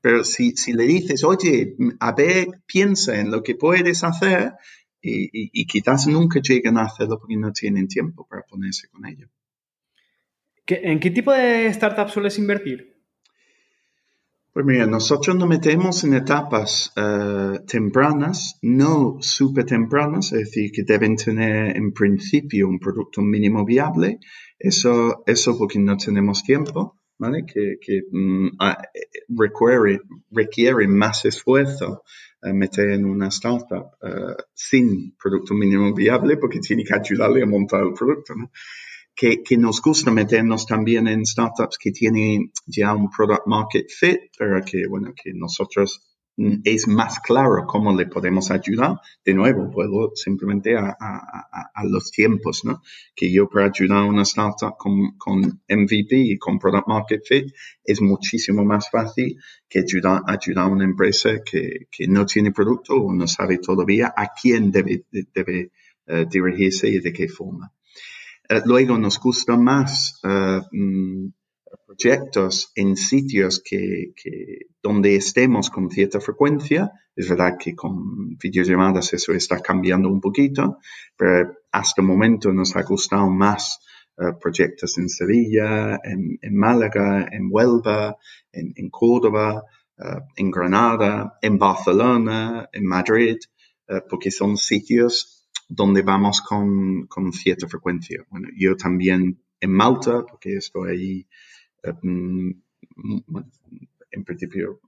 [0.01, 4.53] Pero si, si le dices, oye, a ver, piensa en lo que puedes hacer,
[5.01, 9.29] y, quizás nunca lleguen a hacerlo porque no tienen tiempo para ponerse con ello.
[10.67, 12.98] ¿En qué tipo de startups sueles invertir?
[14.51, 20.83] Pues mira, nosotros nos metemos en etapas eh, tempranas, no súper tempranas, es decir, que
[20.83, 24.19] deben tener en principio un producto mínimo viable.
[24.57, 26.99] Eso, eso porque no tenemos tiempo.
[27.19, 27.45] ¿vale?
[27.45, 28.01] Que, que
[28.59, 28.81] ah,
[29.27, 32.03] requiere, requiere, más esfuerzo
[32.41, 37.45] eh, meter en una startup eh, sin producto mínimo viable porque tiene que ayudarle a
[37.45, 38.49] montar el producto, ¿no?
[39.19, 44.19] Que, que, nos gusta meternos también en startups que tienen ya un product market fit,
[44.37, 46.09] pero que, bueno, que nosotros
[46.63, 48.95] es más claro cómo le podemos ayudar.
[49.25, 50.95] De nuevo, puedo simplemente a,
[51.83, 52.81] los tiempos, ¿no?
[53.15, 57.53] Que yo para ayudar a una startup con, con, MVP y con Product Market Fit
[57.83, 62.95] es muchísimo más fácil que ayudar, ayudar a una empresa que, que no tiene producto
[62.95, 65.71] o no sabe todavía a quién debe, debe
[66.07, 67.71] eh, dirigirse y de qué forma.
[68.49, 70.61] Eh, luego nos gusta más uh,
[71.85, 74.13] proyectos en sitios que,
[74.81, 76.91] donde estemos con cierta frecuencia.
[77.15, 80.77] Es verdad que con videollamadas eso está cambiando un poquito,
[81.17, 83.79] pero hasta el momento nos ha gustado más
[84.17, 88.17] eh, proyectos en Sevilla, en, Málaga, en Huelva,
[88.51, 89.63] en, Córdoba,
[89.97, 90.03] eh,
[90.35, 93.37] en Granada, en Barcelona, en Madrid,
[93.87, 95.38] eh, porque son sitios
[95.69, 98.25] donde vamos con, con cierta frecuencia.
[98.29, 101.27] Bueno, yo también en Malta, porque estoy ahí
[102.01, 102.51] Mm,
[104.11, 104.79] en principio,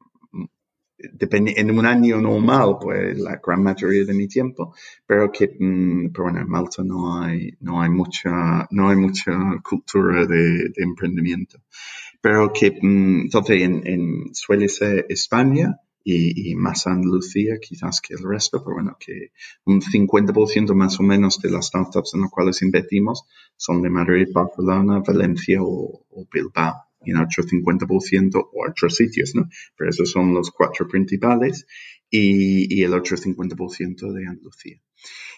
[1.14, 4.74] depende, en un año normal, pues la gran mayoría de mi tiempo,
[5.06, 9.34] pero que, mm, pero bueno, en Malta no hay, no hay mucha, no hay mucha
[9.64, 11.60] cultura de, emprendimiento.
[12.22, 18.64] Pero que, mm, entonces, en, suele ser España, y, más Andalucía quizás que el resto,
[18.64, 19.32] pero bueno, que
[19.66, 23.24] un 50% más o menos de las startups en las cuales invertimos
[23.56, 29.50] son de Madrid, Barcelona, Valencia o, Bilbao y en otro 50% o otros sitios, ¿no?
[29.76, 31.66] Pero esos son los cuatro principales
[32.10, 34.82] y, y el otro 50% de Andalucía.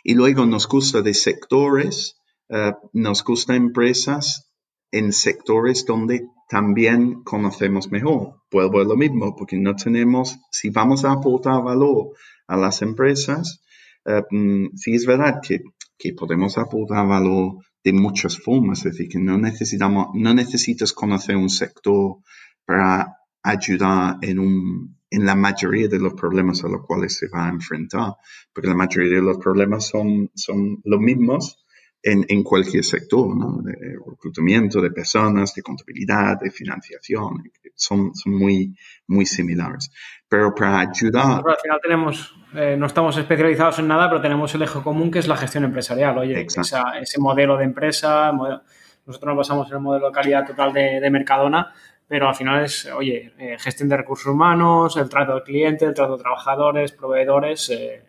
[0.04, 2.18] Y luego nos gusta de sectores,
[2.50, 4.52] uh, nos gusta empresas
[4.92, 8.44] en sectores donde también conocemos mejor.
[8.52, 12.10] Vuelvo a lo mismo, porque no tenemos, si vamos a aportar valor
[12.48, 13.64] a las empresas,
[14.06, 15.62] eh, mm, sí es verdad que,
[15.98, 21.38] que, podemos aportar valor de muchas formas, es decir, que no necesitamos, no necesitas conocer
[21.38, 22.18] un sector
[22.64, 27.48] para ayudar en un, en la mayoría de los problemas a los cuales se va
[27.48, 28.14] a enfrentar,
[28.54, 31.63] porque la mayoría de los problemas son, son los mismos,
[32.04, 33.62] en, en, cualquier sector, ¿no?
[33.64, 33.74] De
[34.06, 37.44] reclutamiento de personas, de contabilidad, de financiación,
[37.76, 38.76] son, son muy,
[39.08, 39.92] muy similares.
[40.28, 41.42] Pero para ayudar...
[41.42, 45.10] Pero al final tenemos, eh, no estamos especializados en nada, pero tenemos el eje común
[45.10, 46.18] que es la gestión empresarial.
[46.18, 50.74] Oye, esa, ese modelo de empresa, nosotros nos basamos en el modelo de calidad total
[50.74, 51.74] de, de Mercadona,
[52.08, 55.94] pero al final es, oye, eh, gestión de recursos humanos, el trato del cliente, el
[55.94, 58.04] trato de trabajadores, proveedores, eh,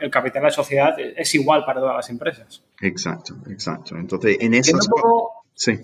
[0.00, 2.62] el capital de la sociedad es igual para todas las empresas.
[2.80, 3.96] Exacto, exacto.
[3.96, 4.78] Entonces, en eso...
[5.54, 5.78] Sí.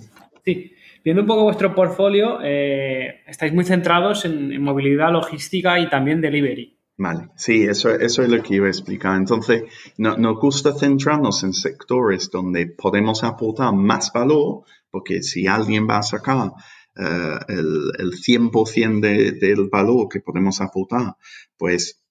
[0.44, 0.72] Sí.
[1.04, 6.78] Viendo un poco vuestro portfolio, eh, estáis muy centrados en, movilidad, logística y también delivery.
[6.96, 9.16] Vale, sí, eso, eso es lo que iba a explicar.
[9.16, 9.64] Entonces,
[9.96, 15.98] no, nos gusta centrarnos en sectores donde podemos aportar más valor, porque si alguien va
[15.98, 16.52] a sacar
[16.94, 21.16] eh, el, el 100% de, del valor que podemos aportar,
[21.56, 22.01] pues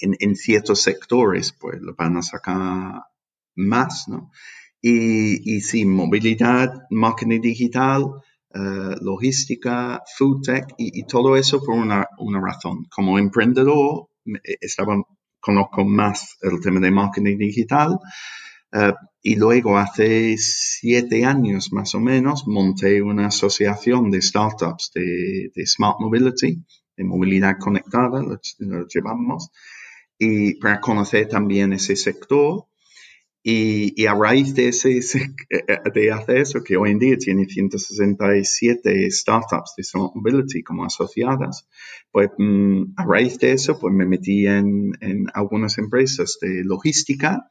[0.00, 3.02] en, en, ciertos sectores, pues lo van a sacar
[3.56, 4.30] más, ¿no?
[4.80, 11.74] Y, y sí, movilidad, marketing digital, uh, logística, food tech y, y, todo eso por
[11.74, 12.86] una, una razón.
[12.90, 14.08] Como emprendedor,
[14.60, 15.02] estaba,
[15.38, 17.98] conozco más el tema de marketing digital.
[18.72, 25.50] Uh, y luego hace siete años más o menos monté una asociación de startups de,
[25.54, 26.64] de Smart Mobility,
[27.00, 29.50] de movilidad conectada, lo, lo llevamos,
[30.18, 32.66] y para conocer también ese sector
[33.42, 35.00] y, y, a raíz de, ese,
[35.94, 41.66] de hacer eso, que hoy en día tiene 167 startups de Mobility como asociadas,
[42.12, 47.48] pues mm, a raíz de eso, pues me metí en, en algunas empresas de logística.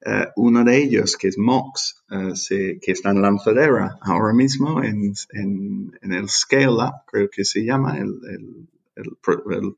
[0.00, 4.82] Uh, uno de ellos, que es Mox, uh, se, que está en Lanzadera ahora mismo,
[4.82, 8.68] en, en, en, el Scale Up, creo que se llama, el, el,
[8.98, 9.74] el,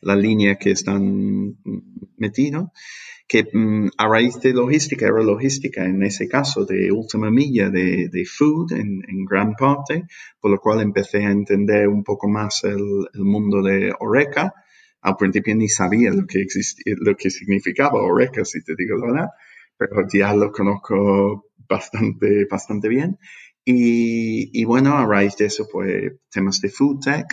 [0.00, 1.56] la línea que están
[2.16, 2.68] metidos
[3.26, 8.08] que mm, a raíz de logística, era logística en ese caso de última milla de,
[8.10, 10.04] de food en, en, gran parte,
[10.40, 14.52] por lo cual empecé a entender un poco más el, el mundo de Oreca.
[15.00, 19.06] Al principio ni sabía lo que, existía, lo que significaba Oreca, si te digo la
[19.06, 19.28] verdad,
[19.76, 23.18] pero ya lo conozco bastante, bastante bien.
[23.64, 27.26] Y, y bueno, a raíz de eso, pues temas de food tech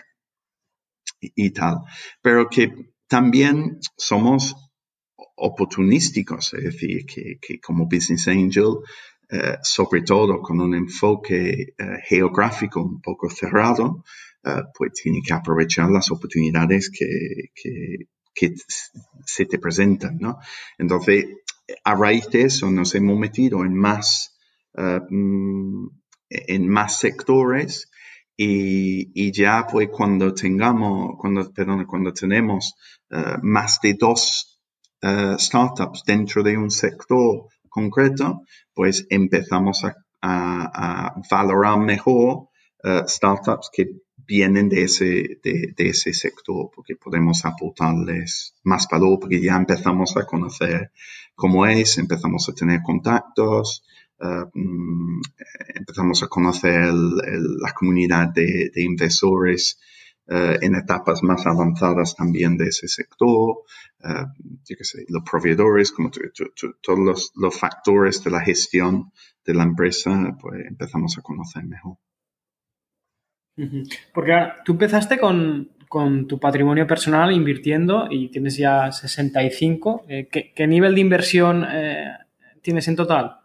[1.21, 1.81] y, tal.
[2.21, 4.55] Pero que también somos
[5.35, 8.77] oportunísticos, es decir, que, como Business Angel,
[9.29, 14.03] eh, sobre todo con un enfoque eh, geográfico un poco cerrado,
[14.43, 18.55] eh, pues tiene que aprovechar las oportunidades que, que, que,
[19.25, 20.39] se te presentan, ¿no?
[20.77, 21.25] Entonces,
[21.83, 24.35] a raíz de eso nos hemos metido en más,
[24.73, 25.87] mm,
[26.29, 27.91] en más sectores
[28.43, 32.75] y, ya pues cuando tengamos, cuando, perdón, cuando tenemos
[33.41, 34.51] más de dos
[35.03, 38.41] uh, startups dentro de un sector concreto,
[38.73, 42.49] pues empezamos a, a, a valorar mejor
[42.83, 43.87] uh, startups que
[44.17, 50.15] vienen de ese, de, de, ese sector, porque podemos aportarles más valor, porque ya empezamos
[50.15, 50.91] a conocer
[51.35, 53.83] cómo es, empezamos a tener contactos,
[54.21, 54.49] uh,
[55.75, 59.79] empezamos a conocer el, el, la comunidad de, de inversores
[60.27, 63.63] uh, en etapas más avanzadas también de ese sector,
[64.03, 64.25] uh,
[64.65, 69.11] yo qué sé, los proveedores, como todos los, los, factores de la gestión
[69.45, 71.97] de la empresa, pues empezamos a conocer mejor.
[74.13, 74.33] Porque
[74.65, 80.05] tú empezaste con, con, tu patrimonio personal invirtiendo y tienes ya 65.
[80.07, 82.11] Eh, ¿qué, ¿qué, nivel de inversión eh,
[82.61, 83.40] tienes en total?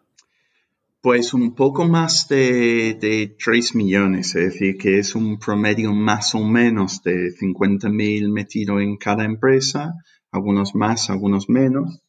[1.06, 6.34] Pues un poco más de, de 3 millones, es decir, que es un promedio más
[6.34, 9.94] o menos de 50 mil metido en cada empresa,
[10.32, 12.02] algunos más, algunos menos.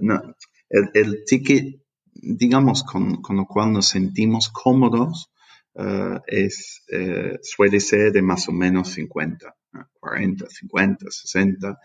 [0.00, 0.34] No,
[0.68, 1.80] el, ticket,
[2.14, 5.30] digamos, con, con, lo cual nos sentimos cómodos,
[5.74, 9.54] uh, es, uh, suele ser de más o menos 50,
[10.00, 11.78] 40, 50, 60.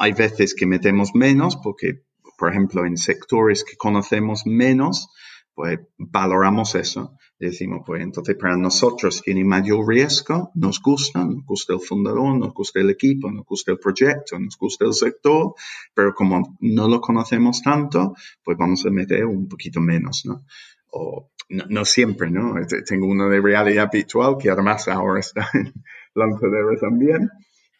[0.00, 2.02] hay veces que metemos menos porque,
[2.36, 5.10] por ejemplo, en sectores que conocemos menos,
[5.54, 7.16] pues valoramos eso.
[7.38, 12.52] Decimos, pues entonces para nosotros tiene mayor riesgo, nos gusta, nos gusta el fundador, nos
[12.52, 15.54] gusta el equipo, nos gusta el proyecto, nos gusta el sector,
[15.94, 20.44] pero como no lo conocemos tanto, pues vamos a meter un poquito menos, ¿no?
[20.92, 22.54] O no, no siempre, ¿no?
[22.86, 25.72] Tengo uno de realidad virtual que además ahora está en
[26.14, 27.30] lanzadero también.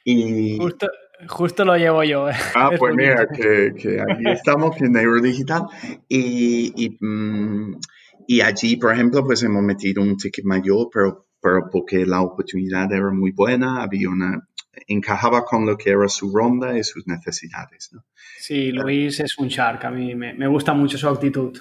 [0.05, 0.89] Y, Justo,
[1.29, 2.27] Justo lo llevo yo.
[2.55, 5.65] Ah, pues mira, que, que, aquí estamos en Neurodigital
[6.09, 7.81] y, y, mm,
[8.27, 12.93] y, allí, por ejemplo, pues hemos metido un ticket mayor, pero, pero porque la oportunidad
[12.93, 14.49] era muy buena, había una,
[14.87, 17.91] encajaba con lo que era su ronda y sus necesidades.
[17.93, 18.05] ¿no?
[18.39, 21.59] Sí, Luis es un shark, a mí me, me gusta mucho su actitud.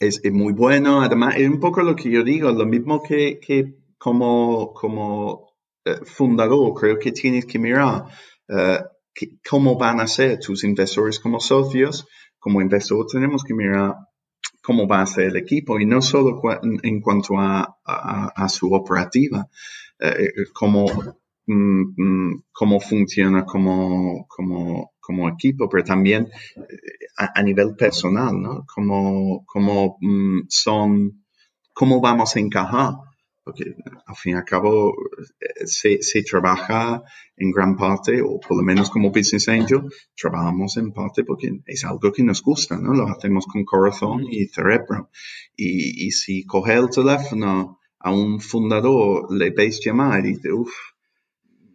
[0.00, 1.02] es, muy bueno.
[1.02, 5.52] Además, es un poco lo que yo digo, lo mismo que, que como, como
[5.84, 8.04] eh, fundador, creo que tienes que mirar
[8.48, 8.78] eh,
[9.48, 12.06] cómo van a ser tus inversores como socios.
[12.38, 13.94] Como inversor tenemos que mirar
[14.62, 16.40] cómo va a ser el equipo y no solo
[16.82, 19.48] en cuanto a, su operativa,
[20.00, 20.86] eh, cómo,
[21.46, 24.26] mm, mm, cómo funciona como,
[25.02, 28.64] como equipo, pero también eh, a, nivel personal, ¿no?
[28.72, 31.24] Como, como mm, son,
[31.74, 32.94] cómo vamos a encajar.
[33.44, 33.74] Porque
[34.06, 34.94] al fin y al cabo
[35.40, 37.02] eh, se, se, trabaja
[37.36, 39.82] en gran parte, o por lo menos como Business Angel,
[40.16, 42.94] trabajamos en parte porque es algo que nos gusta, ¿no?
[42.94, 45.10] Lo hacemos con corazón y cerebro.
[45.56, 50.72] Y, y si coge el teléfono a un fundador, le veis llamar y dice, uff,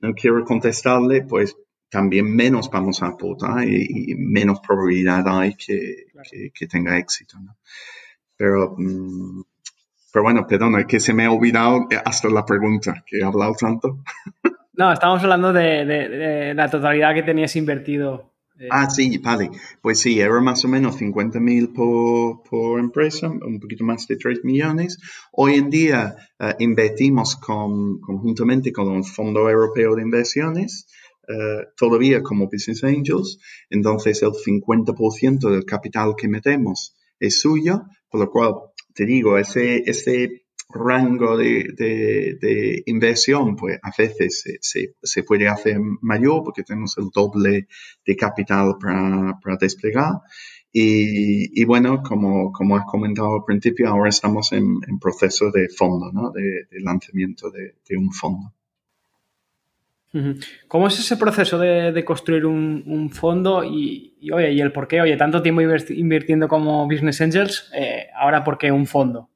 [0.02, 1.56] no quiero contestarle, pues
[1.90, 6.06] también menos vamos a aportar y, menos probabilidad hay que,
[6.54, 7.40] que, tenga éxito.
[7.40, 7.58] ¿no?
[8.36, 9.42] Pero, mm,
[10.18, 13.54] pero bueno, perdón, es que se me ha olvidado hasta la pregunta, que he hablado
[13.54, 14.00] tanto.
[14.74, 18.34] No, estamos hablando de, de, la totalidad que tenías invertido.
[18.60, 18.68] Eh.
[18.72, 19.52] Ah, sí, vale.
[19.80, 24.18] Pues sí, era más o menos 50 mil por, por, empresa, un poquito más de
[24.18, 24.98] 3 millones.
[25.34, 30.88] Hoy en día eh, invertimos con, conjuntamente con un Fondo Europeo de Inversiones
[31.28, 33.40] eh, todavía como Business Angels,
[33.70, 38.54] entonces el 50% del capital que metemos es suyo, por lo cual
[38.98, 45.78] te digo, ese, ese rango de, de, inversión, pues a veces se, se, puede hacer
[46.02, 47.68] mayor porque tenemos el doble
[48.04, 50.14] de capital para, para desplegar.
[50.74, 56.12] Y, y, bueno, como, como has comentado al principio, ahora estamos en, proceso de fondo,
[56.12, 56.32] ¿no?
[56.32, 58.52] de, lanzamiento de, un fondo.
[60.68, 65.02] ¿Cómo es ese proceso de, construir un, fondo y, oye, y el por qué?
[65.02, 69.30] Oye, tanto tiempo invirtiendo como Business Angels, eh, ahora por qué un fondo?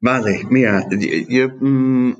[0.00, 0.86] Vale, mira,
[1.60, 2.12] mm,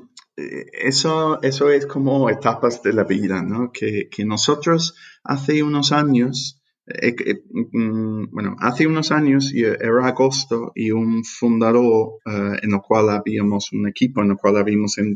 [0.83, 3.71] eso, eso es como etapas de la vida, ¿no?
[3.71, 10.71] Que, que nosotros hace unos años eh, eh, mm, bueno, hace unos años era agosto
[10.75, 15.13] y un fundador en el cual habíamos un equipo en el cual habíamos mm,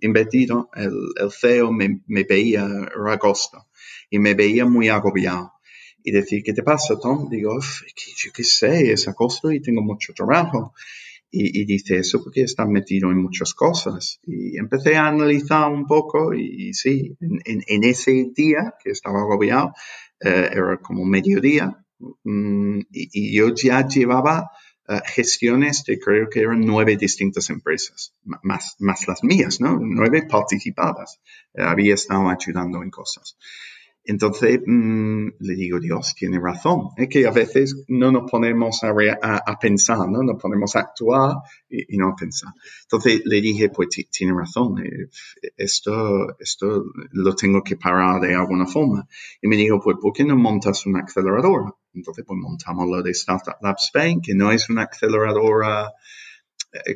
[0.00, 3.20] invertido, el, CEO me, veía, era
[4.10, 5.52] y me veía muy agobiado.
[6.02, 7.28] Y decir, ¿qué te pasa, Tom?
[7.30, 10.74] Digo, yo qué sé, es agosto y tengo mucho trabajo.
[11.36, 14.20] Y, dice eso porque está metido en muchas cosas.
[14.24, 19.72] Y empecé a analizar un poco y, sí, en, ese día que estaba agobiado,
[20.20, 21.84] eh, era como mediodía,
[22.22, 24.48] mm, y, yo ya llevaba
[24.86, 29.78] eh, gestiones de creo que eran nueve distintas empresas, más, más las mías, ¿no?
[29.80, 31.20] Nueve participadas.
[31.54, 33.36] Eh, había estado ayudando en cosas.
[34.06, 36.90] Entonces mm, le digo, Dios tiene razón.
[36.96, 40.22] Es que a veces no nos ponemos a, pensar, ¿no?
[40.22, 41.36] Nos ponemos a actuar
[41.68, 42.52] y, no a pensar.
[42.82, 45.08] Entonces le dije, pues tiene razón, eh,
[45.56, 49.08] esto, esto lo tengo que parar de alguna forma.
[49.40, 51.72] Y me dijo, pues ¿por qué no montas una aceleradora?
[51.94, 55.90] Entonces pues montamos lo de Startup Lab Spain, que no es una aceleradora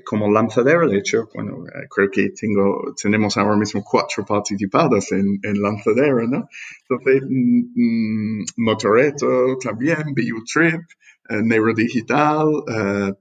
[0.05, 5.39] como lanzadera, de hecho, bueno, eh, creo que tengo, tenemos ahora mismo cuatro participadas en,
[5.43, 6.49] en lanzadera, ¿no?
[6.89, 10.81] Entonces, mm, mm, Motoreto también, BioTrip,
[11.29, 12.47] eh, Neurodigital,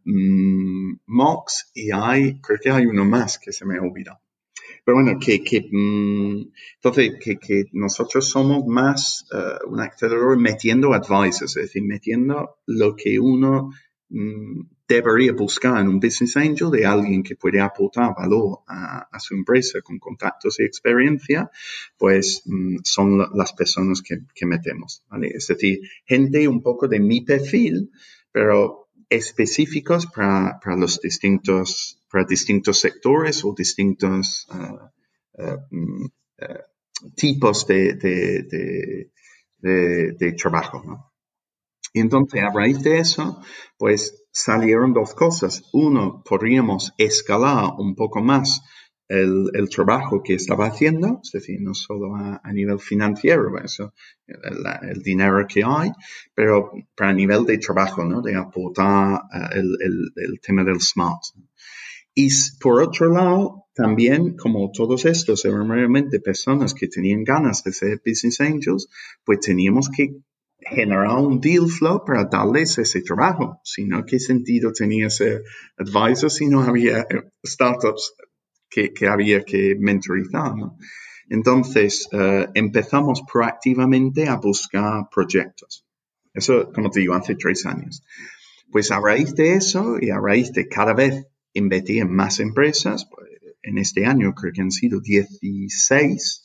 [0.04, 4.20] mm, Mox, y hay, creo que hay uno más que se me ha olvidado.
[4.84, 9.28] Pero bueno, que, que entonces, que, que, nosotros somos más
[9.68, 13.72] un acelerador metiendo advisors, es decir, metiendo lo que uno
[14.10, 19.82] debería buscar en un business angel de alguien que puede aportar valor a, su empresa
[19.82, 21.50] con contactos y experiencia,
[21.98, 25.04] pues mm, son las personas que, metemos.
[25.22, 27.92] Es decir, gente un poco de mi perfil,
[28.32, 36.06] pero específicos para, los distintos, para distintos sectores o distintos uh, mm,
[37.16, 39.10] tipos de
[40.38, 40.84] trabajo.
[40.86, 41.17] ¿no?
[41.98, 43.42] Y entonces, a raíz de eso,
[43.76, 45.64] pues salieron dos cosas.
[45.74, 48.62] Uno, podríamos escalar un poco más
[49.08, 53.96] el, trabajo que estaba haciendo, es decir, no solo a, nivel financiero, eso,
[54.28, 55.90] el, dinero que hay,
[56.36, 58.22] pero para nivel de trabajo, ¿no?
[58.22, 61.24] De aportar eh, el, tema del smart.
[62.14, 62.30] Y
[62.62, 68.02] por otro lado, también, como todos estos eran realmente personas que tenían ganas de ser
[68.06, 68.88] business angels,
[69.26, 70.16] pues teníamos que
[70.70, 75.44] generar un deal flow para darles ese trabajo, sino qué sentido tenía ser
[75.78, 78.14] advisor si no había eh, startups
[78.70, 80.56] que, que había que mentorizar.
[80.56, 80.78] ¿no?
[81.30, 85.86] Entonces, uh, empezamos proactivamente a buscar proyectos.
[86.34, 88.04] Eso, como te digo, hace tres años.
[88.72, 93.08] Pues a raíz de eso y a raíz de cada vez invertir en más empresas,
[93.10, 93.28] pues,
[93.62, 96.44] en este año creo que han sido 16,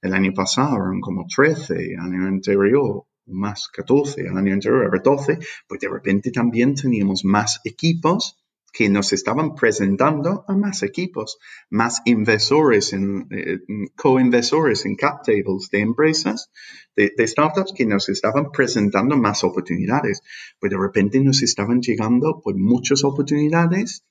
[0.00, 5.02] el año pasado eran como 13, el año anterior más 14, el año anterior era
[5.02, 8.38] 12, pues de repente también teníamos más equipos
[8.74, 11.38] que nos estaban presentando a más equipos,
[11.70, 13.60] más inversores, en, eh,
[13.94, 16.50] co-inversores en cap tables de empresas,
[16.96, 20.22] de, startups que nos estaban presentando más oportunidades.
[20.58, 24.04] Pues de repente nos estaban llegando pues muchas oportunidades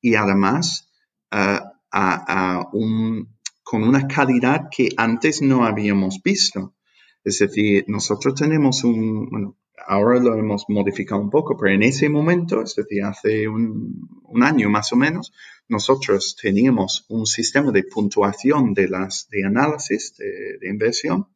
[0.00, 0.90] y además
[1.30, 1.60] uh,
[1.92, 6.74] a, un, con una calidad que antes no habíamos visto.
[7.24, 9.56] Es decir, nosotros tenemos un, bueno,
[9.86, 14.70] ahora lo hemos modificado un poco, pero en ese momento, es decir, hace un, año
[14.70, 15.32] más o menos,
[15.68, 21.28] nosotros teníamos un sistema de puntuación de las de análisis de, inversión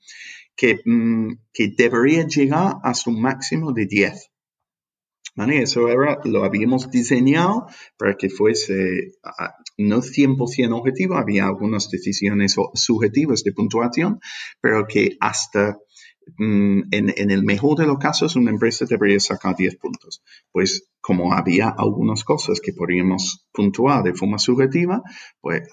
[0.54, 4.31] que, mm, que, debería llegar hasta un máximo de 10.
[5.34, 5.62] ¿Vale?
[5.62, 7.66] Eso era, lo habíamos diseñado
[7.96, 14.20] para que fuese ah, no 100% objetivo, había algunas decisiones subjetivas de puntuación,
[14.60, 15.78] pero que hasta
[16.38, 20.22] Mm, en, el mejor de los casos, una empresa debería sacar 10 puntos.
[20.50, 25.02] Pues como había algunas cosas que podríamos puntuar de forma subjetiva,
[25.40, 25.68] pues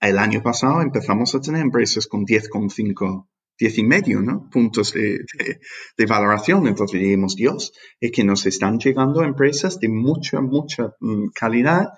[0.00, 3.26] el año pasado empezamos a tener empresas con 10,5
[3.58, 4.48] 10 y medio, ¿no?
[4.50, 6.66] Puntos de, valoración.
[6.66, 11.90] Entonces dijimos, Dios, es que nos están llegando empresas de mucha, mucha mm, calidad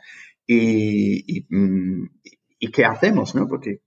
[0.47, 2.11] y, y, mm,
[2.61, 3.49] y, ¿qué hacemos, no?
[3.49, 3.81] Porque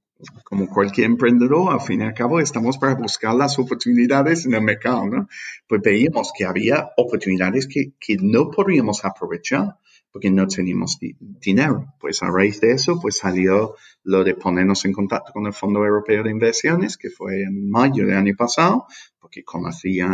[0.43, 4.61] como cualquier emprendedor, al fin y al cabo estamos para buscar las oportunidades en el
[4.61, 5.27] mercado, ¿no?
[5.67, 9.77] Pues veíamos que había oportunidades que, que no podríamos aprovechar
[10.11, 11.93] porque no teníamos dinero.
[11.99, 15.85] Pues a raíz de eso, pues salió lo de ponernos en contacto con el Fondo
[15.85, 18.87] Europeo de Inversiones, que fue en mayo del año pasado,
[19.19, 20.07] porque conocía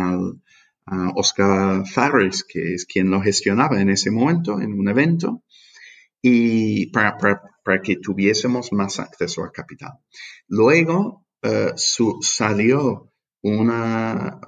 [0.86, 5.42] a Oscar Farris, que es quien lo gestionaba en ese momento, en un evento,
[6.22, 9.92] y para, para, que tuviésemos más acceso al capital.
[10.48, 13.12] Luego uh, salió
[13.46, 14.40] una,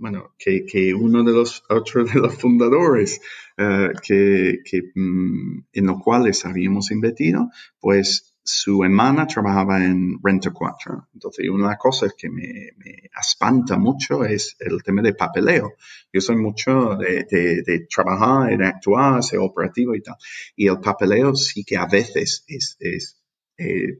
[0.00, 3.20] bueno, que, que, uno de los otros de los fundadores
[3.58, 7.50] uh, que, que, mm, en los cuales habíamos invertido,
[7.80, 11.08] pues su hermana trabajaba en Renta 4.
[11.14, 15.72] Entonces, una de las cosas que me, me, espanta mucho es el tema de papeleo.
[16.12, 20.16] Yo soy mucho de, de, trabajar, de actuar, ser operativo y tal.
[20.56, 23.18] Y el papeleo sí que a veces es, es
[23.56, 23.98] eh,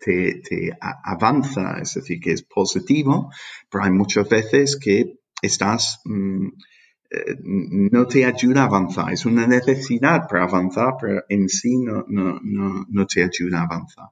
[0.00, 3.30] te, avanza, es decir, que es positivo,
[3.70, 6.00] pero hay muchas veces que estás...
[6.04, 6.48] Mm,
[7.14, 9.12] eh, no te ayuda a avanzar.
[9.12, 14.06] Es una necesidad para avanzar, pero en sí no, no, no, te ayuda a avanzar.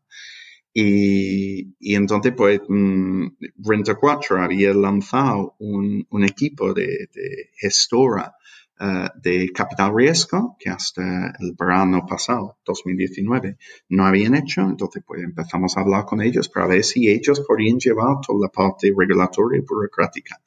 [0.74, 3.26] Y, y entonces, pues, mm,
[3.64, 7.08] Renta 4 había lanzado un, equipo de
[7.56, 8.34] gestora
[8.80, 13.56] uh, de capital riesgo que hasta el verano pasado, 2019,
[13.90, 14.62] no habían hecho.
[14.62, 18.48] Entonces, pues empezamos a hablar con ellos para ver si ellos podían llevar toda la
[18.48, 20.40] parte regulatoria y burocrática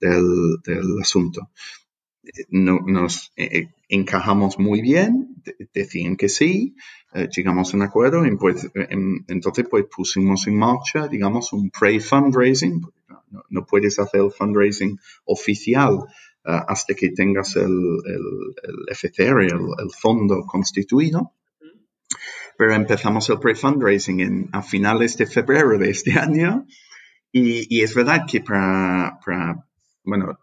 [0.00, 0.58] del,
[1.00, 1.50] asunto
[2.50, 5.36] no, nos eh, encajamos muy bien,
[5.72, 6.76] decían que sí,
[7.14, 8.68] eh, llegamos a un acuerdo y pues,
[9.28, 12.82] entonces pues pusimos en marcha, digamos, un pre-fundraising,
[13.30, 16.06] no, no, puedes hacer el fundraising oficial eh,
[16.48, 21.34] hasta que tengas el, el, FCR, el, fondo constituido.
[22.56, 26.66] Pero empezamos el pre-fundraising a finales de febrero de este año
[27.30, 29.68] y, y es verdad que para, para
[30.02, 30.38] bueno,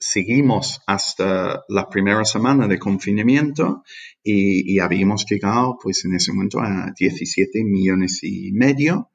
[0.00, 3.84] seguimos hasta la primera semana de confinamiento
[4.24, 9.10] y, habíamos llegado pues en ese momento a 17 millones y medio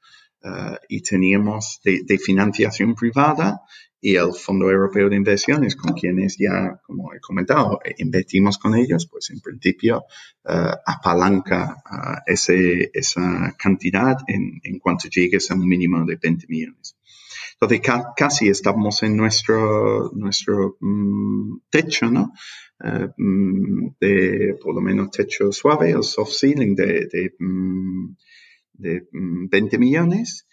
[0.45, 3.61] eh, y teníamos de, financiación privada
[3.99, 9.07] y el Fondo Europeo de Inversiones con quienes ya, como he comentado, invertimos con ellos,
[9.09, 10.03] pues en principio
[10.43, 16.45] uh, apalanca uh, ese, esa cantidad en, en cuanto llegues a un mínimo de 20
[16.47, 16.95] millones.
[17.59, 17.81] Entonces
[18.15, 22.33] casi estamos en nuestro, nuestro mm, techo, ¿no?
[23.17, 28.15] Mm, de por lo menos techo suave, el soft ceiling de, de, mm,
[28.78, 30.47] de 20 millones.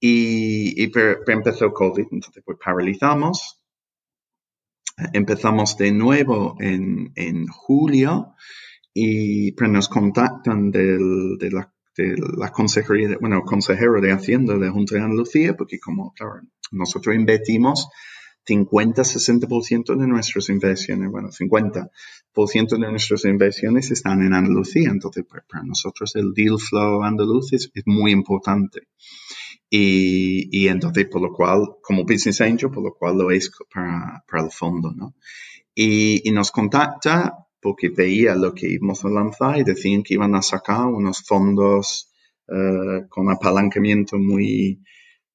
[0.00, 0.92] Y, y
[1.26, 3.62] empezó COVID, entonces pues paralizamos.
[5.12, 8.34] Empezamos de nuevo en, en julio
[8.92, 14.70] y pues, nos contactan del, de la de la consejería, bueno, consejero de Hacienda de
[14.70, 17.88] Junta de Andalucía, porque como, claro, nosotros invertimos
[18.48, 25.64] 50-60% de nuestras inversiones, bueno, 50% de nuestras inversiones están en Andalucía, entonces pues, para
[25.64, 28.88] nosotros el deal flow andaluz es, muy importante.
[29.70, 34.24] Y, y, entonces, por lo cual, como business angel, por lo cual lo es para,
[34.26, 35.14] para el fondo, ¿no?
[35.74, 40.34] Y, y nos contacta porque veía lo que íbamos a lanzar y decían que iban
[40.34, 42.08] a sacar unos fondos
[42.48, 44.82] eh, con apalancamiento muy,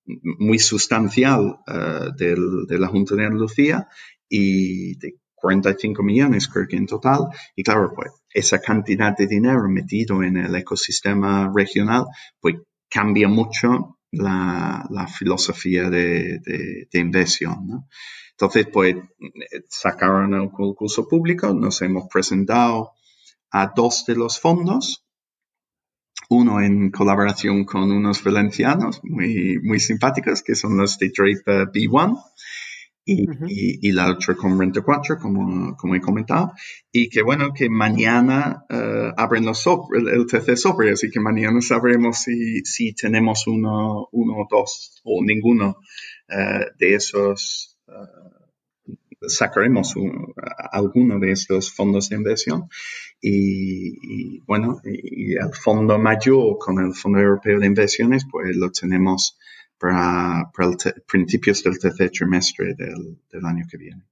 [0.05, 3.87] muy sustancial eh, de la Junta de Andalucía
[4.27, 7.27] y de 45 millones creo que en total.
[7.55, 12.05] Y claro, pues esa cantidad de dinero metido en el ecosistema regional,
[12.39, 12.55] pues
[12.89, 17.67] cambia mucho la, filosofía de, de, inversión.
[17.67, 17.87] ¿no?
[18.31, 18.95] Entonces, pues
[19.69, 22.91] sacaron el concurso público, nos hemos presentado
[23.51, 25.02] a dos de los fondos,
[26.29, 32.17] uno en colaboración con unos valencianos muy, muy simpáticos, que son los de Draper B1,
[33.05, 36.53] y, la otra con Renta 4, como, como he comentado,
[36.91, 41.59] y que bueno, que mañana uh, abren los el, el, tercer sobre, así que mañana
[41.61, 45.77] sabremos si, si tenemos uno, uno, dos o ninguno
[46.29, 47.77] uh, de esos,
[49.27, 49.93] sacaremos
[50.71, 52.69] alguno de estos fondos de inversión.
[53.21, 58.71] Y, y bueno, y, el fondo mayor con el Fondo Europeo de Inversiones, pues lo
[58.71, 59.37] tenemos
[59.77, 60.49] para,
[61.07, 64.03] principios del tercer trimestre del, año que viene.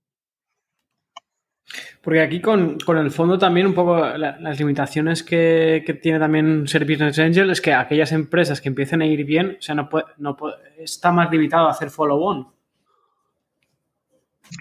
[2.01, 7.19] Porque aquí con, el fondo también un poco las limitaciones que, tiene también ser Business
[7.19, 9.87] Angel es que aquellas empresas que empiecen a ir bien, o sea, no,
[10.17, 10.35] no
[10.77, 12.60] está más limitado a hacer follow-on.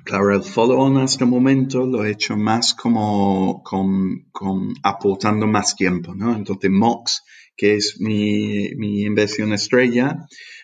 [0.05, 6.15] Claro, el follow-on hasta el momento lo he hecho más como con, aportando más tiempo,
[6.15, 6.35] ¿no?
[6.35, 7.23] Entonces, Mox,
[7.57, 10.17] que es mi, mi inversión estrella,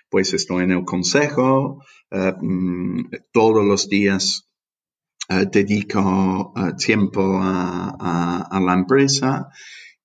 [0.09, 3.01] pues estoy en el consejo, mm,
[3.33, 4.47] todos los días
[5.29, 9.49] eh, dedico eh, tiempo a, la empresa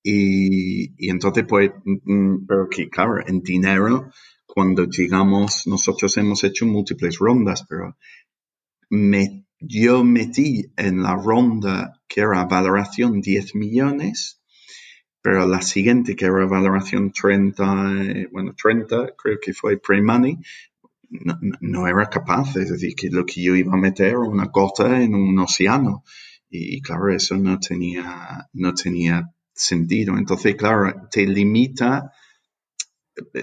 [0.02, 4.10] y, entonces pues, mm, mm, pero que claro, en dinero,
[4.46, 7.96] cuando llegamos, nosotros hemos hecho múltiples rondas, pero
[8.92, 14.42] me, yo metí en la ronda que era valoración 10 millones
[15.22, 20.36] pero la siguiente, que era valoración 30, bueno, 30, creo que fue pre-money,
[21.60, 25.00] no, era capaz, es decir, que lo que yo iba a meter era una gota
[25.00, 26.02] en un océano.
[26.50, 30.16] Y, claro, eso no tenía, no tenía sentido.
[30.18, 32.12] Entonces, claro, te limita,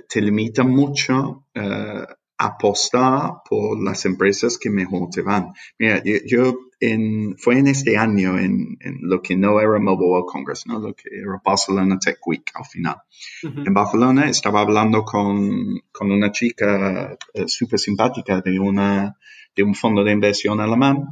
[0.09, 5.53] te limita mucho uh, apostar por las empresas que mejor te van.
[5.77, 10.65] Mira, yo en, fue en este año en, lo que no era Mobile World Congress,
[10.65, 10.79] ¿no?
[10.79, 12.95] lo que era Barcelona Tech Week al final.
[13.43, 19.17] En Barcelona estaba hablando con, con una chica eh, súper simpática de, una,
[19.53, 21.07] de un fondo de inversión alemán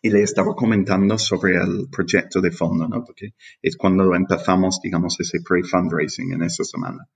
[0.00, 3.04] y le estaba comentando sobre el proyecto de fondo, ¿no?
[3.04, 7.06] porque es cuando empezamos, digamos, ese pre-fundraising en esa semana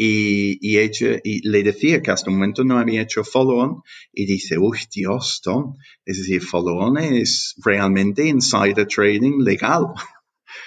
[0.00, 3.82] y, ella, y le decía que hasta el momento no había hecho follow-on
[4.12, 5.74] y dice, uy, Dios, Tom,
[6.04, 9.86] es decir, follow-on es realmente insider trading legal.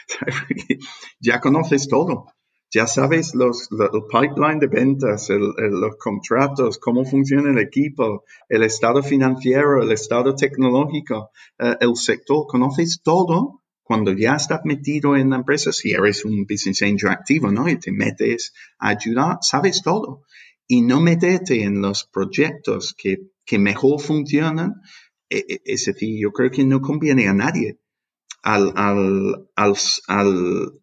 [1.22, 2.26] ya conoces todo.
[2.74, 9.02] Ya sabes los, el pipeline de ventas, los contratos, cómo funciona el equipo, el estado
[9.02, 12.48] financiero, el estado tecnológico, eh, el sector.
[12.48, 13.61] Conoces todo
[13.92, 17.68] cuando ya estás metido en la empresa, si eres un business angel activo, ¿no?
[17.68, 20.24] Y te metes a ayudar, sabes todo.
[20.66, 24.76] Y no meterte en los proyectos que, que mejor funcionan,
[25.30, 27.80] e, e, es decir, yo creo que no conviene a nadie.
[28.44, 29.76] Al, al, al,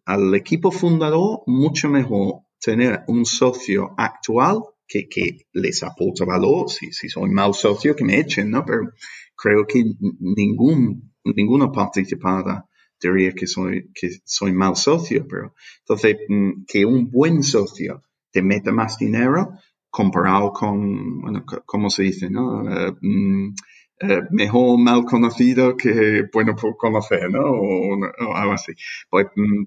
[0.05, 6.69] al, equipo fundador, mucho mejor tener un socio actual que, que, les aporta valor.
[6.69, 8.63] Si, si soy mal socio, que me echen, ¿no?
[8.63, 8.91] Pero
[9.35, 9.83] creo que
[10.19, 12.68] ningún, ninguna participada
[13.01, 18.41] diría que soy, que soy mal socio, pero entonces mm, que un buen socio te
[18.41, 19.51] meta más dinero
[19.89, 22.29] comparado con, bueno, ¿cómo se dice?
[22.29, 22.69] No?
[22.69, 23.55] Eh, mm,
[24.01, 27.41] eh, mejor mal conocido que bueno por conocer, ¿no?
[27.41, 28.73] O, algo así.
[29.09, 29.63] Pues, mm,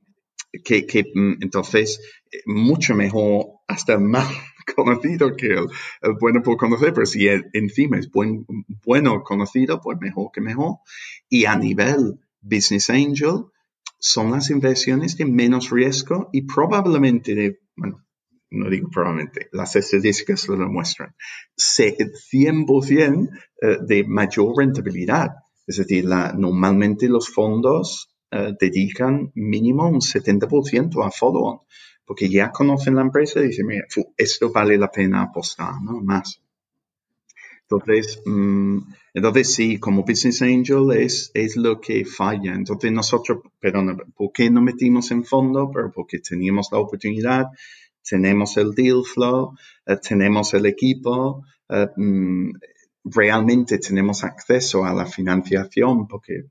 [0.64, 1.04] que, que
[1.40, 2.00] entonces,
[2.46, 4.26] mucho mejor, hasta mal
[4.76, 5.68] conocido que el,
[6.20, 8.46] bueno por conocer, pero si encima es buen,
[8.84, 10.78] bueno conocido, pues mejor que mejor.
[11.28, 13.46] Y a nivel Business Angel
[13.98, 18.04] son las inversiones de menos riesgo y probablemente bueno,
[18.52, 21.14] no digo probablemente, las estadísticas lo demuestran,
[21.56, 23.30] 100%
[23.60, 25.30] eh, de mayor rentabilidad.
[25.66, 31.60] Es decir, normalmente los fondos eh, dedican mínimo un 70% a follow-on,
[32.04, 33.86] porque ya conocen la empresa y dicen, mira,
[34.16, 36.00] esto vale la pena apostar, ¿no?
[36.02, 36.41] Más.
[37.72, 38.78] Entonces, mm,
[39.14, 42.54] entonces sí, como Business Angel es, es lo que falla.
[42.54, 45.70] Entonces nosotros, perdón, ¿por qué no metimos en fondo?
[45.72, 47.46] Pero porque teníamos la oportunidad,
[48.08, 49.54] tenemos el deal flow,
[49.86, 52.52] eh, tenemos el equipo, uh,
[53.04, 56.44] realmente tenemos acceso a la financiación porque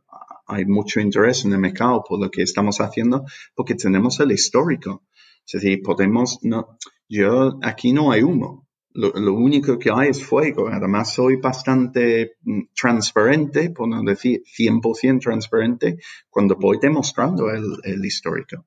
[0.47, 5.03] hay mucho interés en el mercado por lo que estamos haciendo, porque tenemos el histórico.
[5.45, 8.67] Es decir, podemos, no, yo, aquí no hay humo.
[8.93, 10.67] Lo, único que hay es fuego.
[10.67, 15.97] Además, soy bastante mm, transparente, por no decir 100% transparente,
[16.29, 18.65] cuando voy demostrando el, histórico.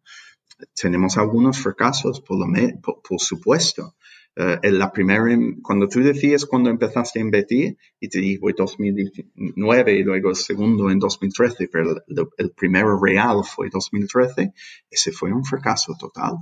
[0.75, 2.47] Tenemos algunos fracasos, por, lo
[2.81, 3.97] por, supuesto.
[4.37, 5.25] Eh, en la primera,
[5.62, 10.91] cuando tú decías cuando empezaste a invertir, y te digo 2009 y luego el segundo
[10.91, 11.97] en 2013, pero
[12.39, 14.53] el, primero real fue 2013,
[14.91, 16.35] ese fue un fracaso total.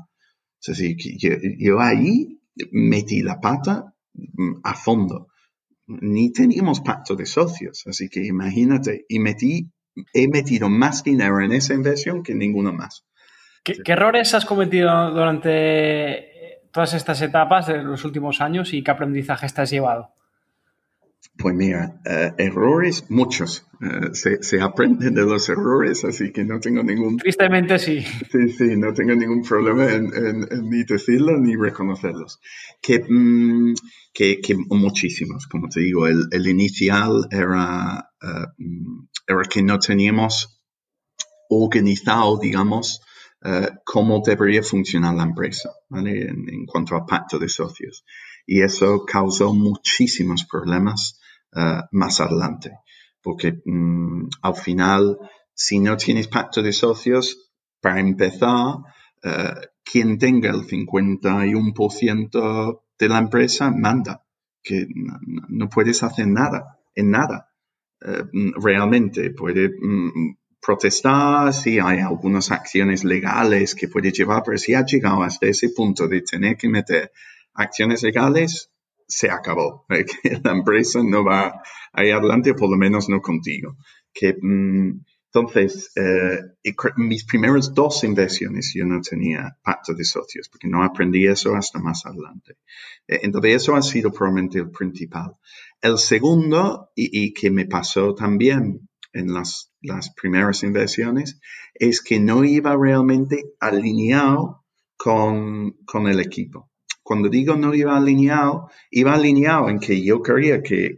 [0.60, 0.96] Es decir,
[1.58, 5.28] yo ahí metí la pata mm, a fondo.
[5.86, 9.70] Ni teníamos pacto de socios, así que imagínate, y metí,
[10.14, 13.04] he metido más dinero en esa inversión que ninguno más.
[13.64, 19.46] ¿Qué, errores has cometido durante todas estas etapas de los últimos años y qué aprendizaje
[19.48, 20.14] te has llevado?
[21.42, 23.66] Pues mira, eh, errores muchos.
[23.80, 27.16] Eh, se, aprende de los errores, así que no tengo ningún...
[27.16, 28.00] Tristemente sí.
[28.30, 30.08] Sí, sí, no tengo ningún problema en,
[30.70, 32.38] ni decirlo ni reconocerlos.
[32.80, 33.74] Que, mm,
[34.14, 38.64] que, muchísimos, como te digo, el, inicial era, eh,
[39.26, 40.62] era que no teníamos
[41.48, 43.00] organizado, digamos,
[43.84, 46.28] cómo debería funcionar la empresa, ¿vale?
[46.28, 48.04] En, en cuanto al pacto de socios.
[48.46, 51.18] Y eso causó muchísimos problemas
[51.54, 52.78] eh, más adelante.
[53.22, 55.16] Porque mm, al final,
[55.54, 58.76] si no tienes pacto de socios, para empezar,
[59.22, 64.24] eh, quien tenga el 51% de la empresa manda,
[64.62, 64.86] que
[65.48, 67.50] no, puedes hacer nada, en nada.
[68.00, 68.24] Eh,
[68.56, 74.86] realmente puede mm, protestar, si hay algunas acciones legales que puede llevar, pero si ha
[74.86, 77.12] llegado hasta ese punto de tener que meter
[77.54, 78.71] acciones legales,
[79.12, 79.84] se acabó.
[80.44, 83.76] la empresa no va ahí adelante, por lo menos no contigo.
[84.12, 85.04] Que, mm,
[85.34, 86.40] entonces, eh,
[86.96, 91.78] mis primeras dos inversiones yo no tenía pacto de socios, porque no aprendí eso hasta
[91.78, 92.58] más adelante.
[93.06, 95.32] Eh, entonces, eso ha sido probablemente el principal.
[95.80, 101.38] El segundo, y, que me pasó también en las, las primeras inversiones,
[101.74, 104.64] es que no iba realmente alineado
[104.96, 106.71] con, con el equipo
[107.02, 110.96] cuando digo no iba alineado, iba alineado en que yo quería que,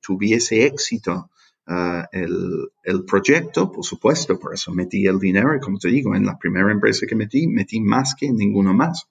[0.00, 1.30] tuviese éxito
[1.66, 6.26] uh, el, proyecto, por supuesto, por eso metí el dinero y como te digo, en
[6.26, 9.08] la primera empresa que metí, metí más que ninguno más.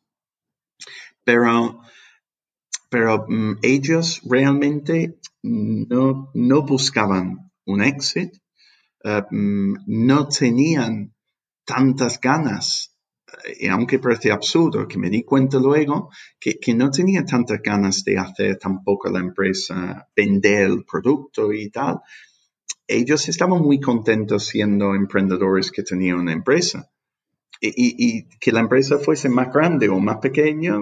[1.24, 1.82] Pero,
[2.90, 8.36] pero mm, ellos realmente no, no buscaban un exit,
[9.04, 11.14] uh, no tenían
[11.66, 12.96] tantas ganas
[13.60, 16.10] y aunque parece absurdo, que me di cuenta luego
[16.40, 22.00] que, no tenía tantas ganas de hacer tampoco la empresa, vender el producto y tal.
[22.88, 26.90] Ellos estaban muy contentos siendo emprendedores que tenían una empresa.
[27.62, 30.78] Y, que la empresa fuese más grande o más pequeña,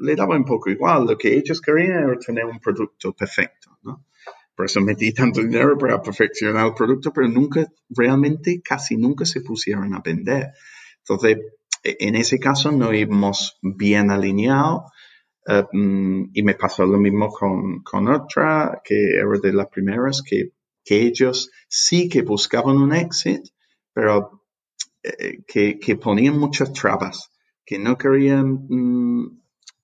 [0.00, 1.06] le daba un poco igual.
[1.06, 3.78] Lo que ellos querían era tener un producto perfecto,
[4.54, 9.40] Por eso metí tanto dinero para perfeccionar el producto, pero nunca, realmente casi nunca se
[9.40, 10.52] pusieron a vender.
[10.98, 11.38] Entonces,
[11.82, 14.82] en ese caso no íbamos bien alineados
[15.46, 20.52] eh, mm, y me pasó lo mismo con, otra que era de las primeras que,
[20.92, 23.42] ellos sí que buscaban un exit,
[23.92, 24.42] pero
[25.04, 27.30] eh, que, ponían muchas trabas,
[27.64, 29.40] que no querían mm,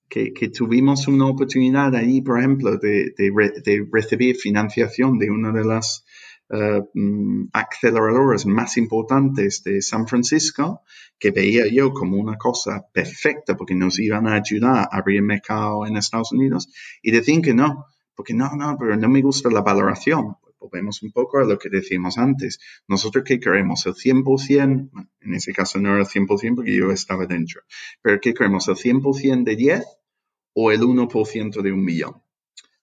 [0.09, 6.05] que, tuvimos una oportunidad ahí, por ejemplo, de, de recibir financiación de una de las
[6.51, 10.83] uh, aceleradores más importantes de San Francisco,
[11.19, 15.87] que veía yo como una cosa perfecta porque nos iban a ayudar a abrir mercado
[15.87, 16.69] en Estados Unidos,
[17.03, 20.37] y decían que no, porque no, no, pero no me gusta la valoración.
[20.59, 22.59] Volvemos un poco a lo que decimos antes.
[22.89, 24.91] Nosotros qué queremos, el 100%,
[25.21, 27.61] en ese caso no era el 100% porque yo estaba dentro,
[28.03, 29.85] pero ¿qué queremos, el 100% de 10
[30.55, 32.23] o el 1% de un millón?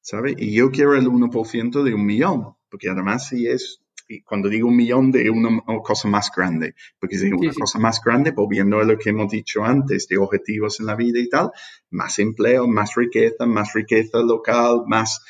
[0.01, 0.35] ¿Sabe?
[0.37, 3.83] Y yo quiero el 1% de un millón, porque además si es,
[4.25, 8.01] cuando digo un millón de una, cosa más grande, porque si es una cosa más
[8.03, 11.51] grande, volviendo a lo que hemos dicho antes, de objetivos en la vida y tal,
[11.91, 15.23] más empleo, más riqueza, más riqueza local, más,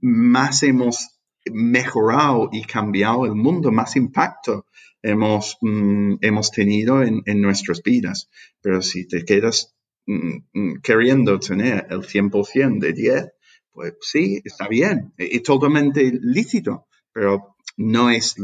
[0.00, 4.64] más hemos mejorado y cambiado el mundo, más impacto
[5.02, 8.30] hemos, mm, hemos tenido en, en, nuestras vidas.
[8.62, 9.76] Pero si te quedas
[10.06, 13.28] mm, mm, queriendo tener el 100% de 10,
[13.80, 18.36] pues sí, está bien, es totalmente lícito, pero no es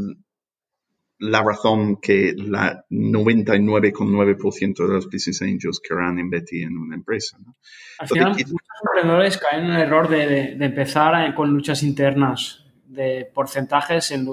[1.18, 7.36] la razón que la 99,9% de los business angels querrán invertir en una empresa.
[7.98, 14.10] Al final, muchos emprendedores caen en el error de, empezar con luchas internas de porcentajes
[14.12, 14.26] en,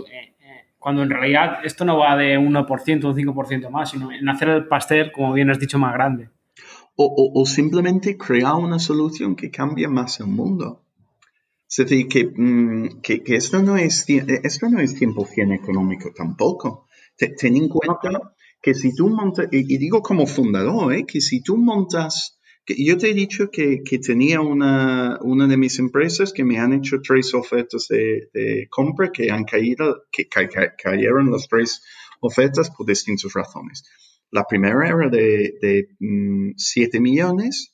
[0.80, 4.68] cuando en realidad esto no va de 1%, un 5% más, sino en hacer el
[4.70, 6.30] pastel, como bien has dicho, más grande.
[6.95, 10.82] O, simplemente crear una solución que cambie más el mundo.
[11.76, 16.88] Es decir, que, mm, que, esto, no es, esto no es 100% económico tampoco.
[17.17, 21.05] Ten en cuenta que si tú montas, y, digo como fundador, ¿eh?
[21.07, 26.32] que si tú montas yo te he dicho que, tenía una, una, de mis empresas
[26.32, 31.82] que me han hecho tres ofertas de, compra que han caído, que cayeron las tres
[32.21, 33.84] ofertas por distintas razones.
[34.32, 35.88] La primera era de, de
[36.55, 37.72] 7 mm, millones,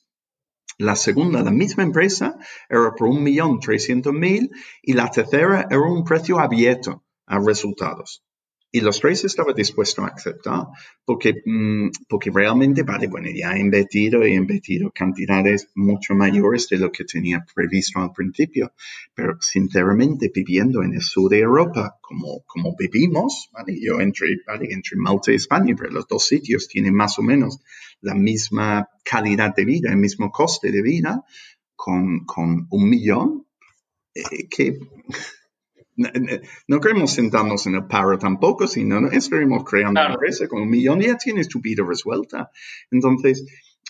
[0.80, 4.50] la segunda, la misma empresa, era por un millón trescientos mil
[4.82, 8.24] y la tercera era un precio abierto a resultados.
[8.72, 10.66] Y los tres estaban dispuestos a aceptar
[11.04, 16.78] porque, mm, porque realmente, vale, bueno, ya he invertido, he invertido cantidades mucho mayores de
[16.78, 18.72] lo que tenía previsto al principio.
[19.12, 23.76] Pero sinceramente, viviendo en el sur de Europa, como, como vivimos, ¿vale?
[23.80, 24.68] yo entre, ¿vale?
[24.70, 27.58] entre Malta y España, pero los dos sitios tienen más o menos
[28.00, 31.24] la misma calidad de vida, el mismo coste de vida,
[31.74, 33.46] con, con un millón,
[34.14, 34.78] eh, que
[36.68, 41.02] no queremos sentarnos en el paro tampoco, sino estamos creando una empresa con un millón
[41.02, 42.50] y ya tienes tu vida resuelta.
[42.90, 43.46] Entonces,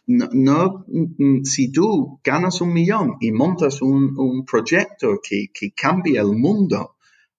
[0.06, 6.36] no, mm, si tú ganas un millón y montas un, proyecto que, que cambia el
[6.36, 6.96] mundo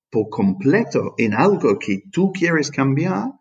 [0.09, 3.31] por completo en algo que tú quieres cambiar,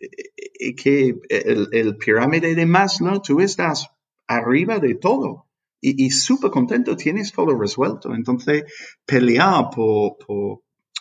[0.00, 3.88] eh, que el, el pirámide de Maslow, tú estás
[4.26, 5.46] arriba de todo
[5.84, 8.14] y, súper contento, tienes todo resuelto.
[8.14, 8.64] Entonces,
[9.04, 10.16] pelear por,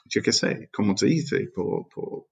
[0.06, 2.26] yo qué sé, como te dice, por, por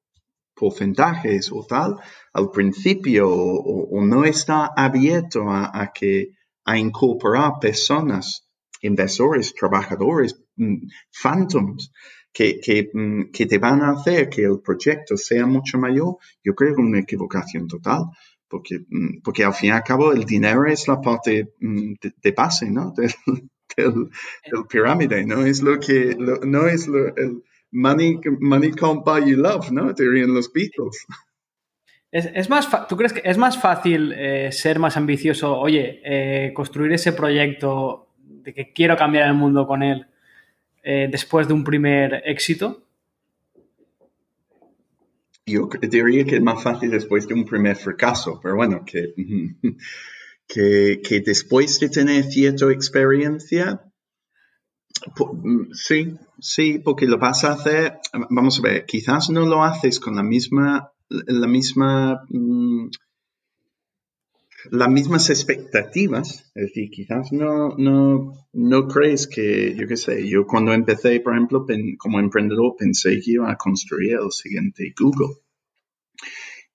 [0.59, 1.95] porcentajes o tal,
[2.33, 6.31] al principio o, no está abierto a, que
[6.65, 8.49] a incorporar personas,
[8.81, 11.91] inversores, trabajadores, mm, phantoms,
[12.33, 16.53] que, que, mm, que, te van a hacer que el proyecto sea mucho mayor, yo
[16.53, 18.03] creo que una equivocación total
[18.49, 22.31] porque, mm, porque al fin y al cabo el dinero es la parte mm, de,
[22.31, 22.93] base, ¿no?
[22.97, 23.13] Del,
[23.77, 25.45] del, pirámide, ¿no?
[25.45, 29.93] Es lo que, no es lo, el money, money can't buy you love, ¿no?
[29.93, 31.05] Dirían los Beatles.
[32.11, 36.51] Es, es, más, ¿Tú crees que es más fácil eh, ser más ambicioso, oye, eh,
[36.53, 40.07] construir ese proyecto de que quiero cambiar el mundo con él
[40.83, 42.88] eh, después de un primer éxito?
[45.49, 49.13] Yo diría que es más fácil después de un primer fracaso, pero bueno, que,
[50.47, 53.81] que, después de tener cierta experiencia,
[55.17, 59.99] mm, sí, sí, porque lo vas a hacer, vamos a ver, quizás no lo haces
[59.99, 62.89] con la misma, la misma, mm,
[64.71, 70.45] las mismas expectativas, es decir, quizás no, no, no crees que, yo qué sé, yo
[70.45, 71.65] cuando empecé, por ejemplo,
[71.97, 75.35] como emprendedor, pensé que iba a construir el siguiente Google.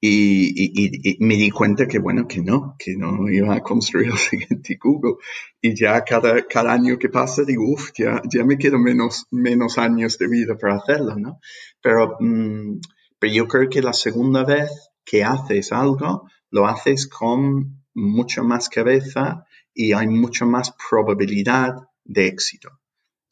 [0.07, 4.79] Y, me di cuenta que, bueno, que no, que no iba a construir el siguiente
[4.79, 5.15] Google.
[5.63, 9.79] Y ya cada, cada año que pasa digo, uff, ya, ya me quedo menos, menos
[9.79, 11.39] años de vida para hacerlo, ¿no?
[11.81, 12.81] Pero, mm,
[13.19, 18.69] pero yo creo que la segunda vez que haces algo, lo haces con mucho más
[18.69, 19.45] cabeza
[19.75, 21.75] y hay mucho más probabilidad
[22.05, 22.71] de éxito.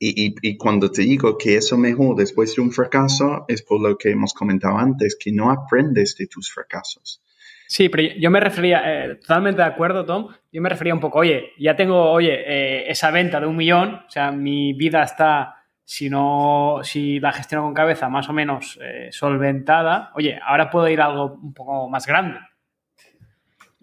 [0.05, 4.11] Y, cuando te digo que eso mejor después de un fracaso es por lo que
[4.11, 7.23] hemos comentado antes, que no aprendes de tus fracasos.
[7.69, 11.21] Sí, pero yo me refería, eh, totalmente de acuerdo, Tom, yo me refería un poco,
[11.21, 15.55] oye, ya tengo, oye, eh, esa venta de un millón, o sea, mi vida está,
[15.85, 20.89] si no, si la gestiono con cabeza, más o menos eh, solventada, oye, ahora puedo
[20.89, 22.41] ir a algo un poco más grande.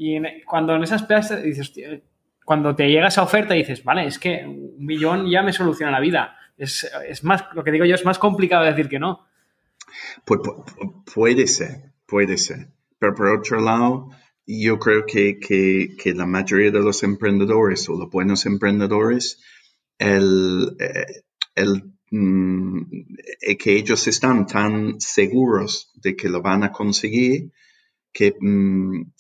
[0.01, 1.73] Y cuando en esas plazas dices,
[2.45, 5.99] cuando te llega esa oferta dices, vale, es que un millón ya me soluciona la
[5.99, 6.37] vida.
[6.55, 6.87] Es,
[7.23, 9.27] más, lo que digo yo, es más complicado decir que no.
[11.13, 12.69] puede ser, puede ser.
[12.97, 14.09] Pero por otro lado,
[14.47, 19.43] yo creo que, que, la mayoría de los emprendedores o los buenos emprendedores,
[19.97, 21.23] el, eh,
[21.55, 22.83] el, mm,
[23.59, 27.51] que ellos están tan seguros de que lo van a conseguir
[28.11, 29.11] que mm,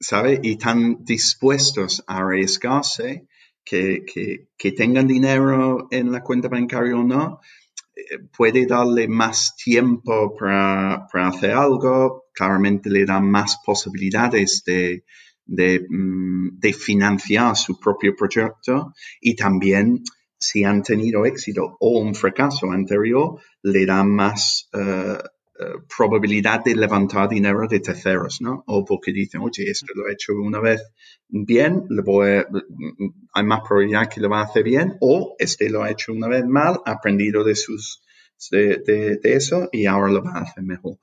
[0.00, 0.40] ¿sabe?
[0.42, 3.26] Y tan dispuestos a arriesgarse
[3.64, 4.04] que,
[4.56, 7.40] que, tengan dinero en la cuenta bancaria o no,
[7.96, 15.04] eh, puede darle más tiempo para, para, hacer algo, claramente le da más posibilidades de,
[15.46, 20.02] mm, de, financiar su propio proyecto y también
[20.36, 25.18] si han tenido éxito o un fracaso anterior, le da más eh,
[25.96, 28.64] probabilidad de levantar dinero de terceros, ¿no?
[28.66, 30.82] O porque dicen, oye, esto lo he hecho una vez
[31.28, 32.42] bien, le voy
[33.32, 36.28] hay más probabilidad que lo va a hacer bien, o este lo ha hecho una
[36.28, 38.02] vez mal, ha aprendido de sus,
[38.50, 40.98] de, eso y ahora lo va a hacer mejor.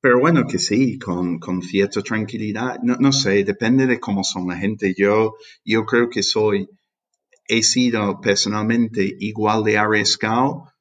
[0.00, 4.94] Pero bueno, que sí, con, cierta tranquilidad, no, sé, depende de cómo son la gente.
[4.96, 6.68] Yo, yo creo que soy,
[7.48, 10.73] he sido personalmente igual de arriesgado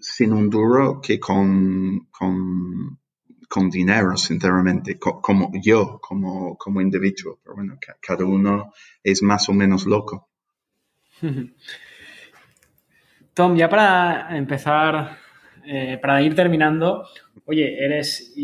[0.00, 2.98] sin un duro que con, con,
[3.48, 7.38] con dinero, sinceramente, como yo, como, como individuo.
[7.42, 8.72] Pero bueno, cada uno
[9.02, 10.28] es más o menos loco.
[13.34, 15.18] Tom, ya para empezar,
[15.64, 17.06] eh, para ir terminando,
[17.44, 18.34] oye, eres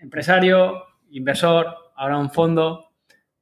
[0.00, 2.88] empresario, inversor, ahora un fondo.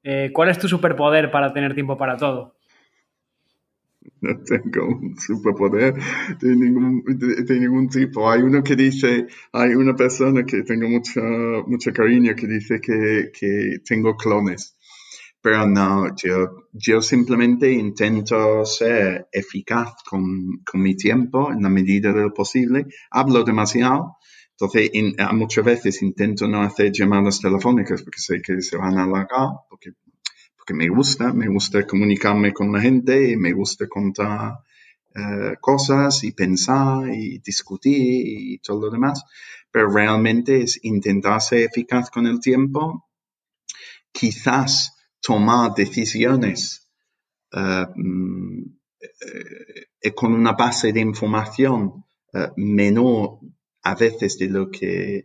[0.03, 2.57] Eh, ¿Cuál es tu superpoder para tener tiempo para todo?
[4.21, 5.95] no tengo un superpoder
[6.41, 8.31] de ningún, de, ningún tipo.
[8.31, 11.21] Hay uno que dice, hay una persona que tengo mucho,
[11.67, 14.77] mucho cariño que dice que, que tengo clones.
[15.43, 22.13] Pero no, yo, yo simplemente intento ser eficaz con, con mi tiempo en la medida
[22.13, 22.87] de lo posible.
[23.11, 24.19] Hablo demasiado,
[24.51, 24.91] entonces
[25.33, 29.93] muchas veces intento no hacer llamadas telefónicas porque sé que se van a alargar, porque
[30.73, 34.59] me gusta, me gusta comunicarme con la gente me gusta contar
[35.13, 39.25] eh, cosas y pensar y discutir y todo lo demás,
[39.69, 43.09] pero realmente es intentar ser eficaz con el tiempo,
[44.13, 46.89] quizás tomar decisiones
[47.51, 48.63] eh, mm,
[50.01, 52.05] eh, con una base de información
[52.57, 53.41] menor
[53.83, 55.25] a veces de lo que,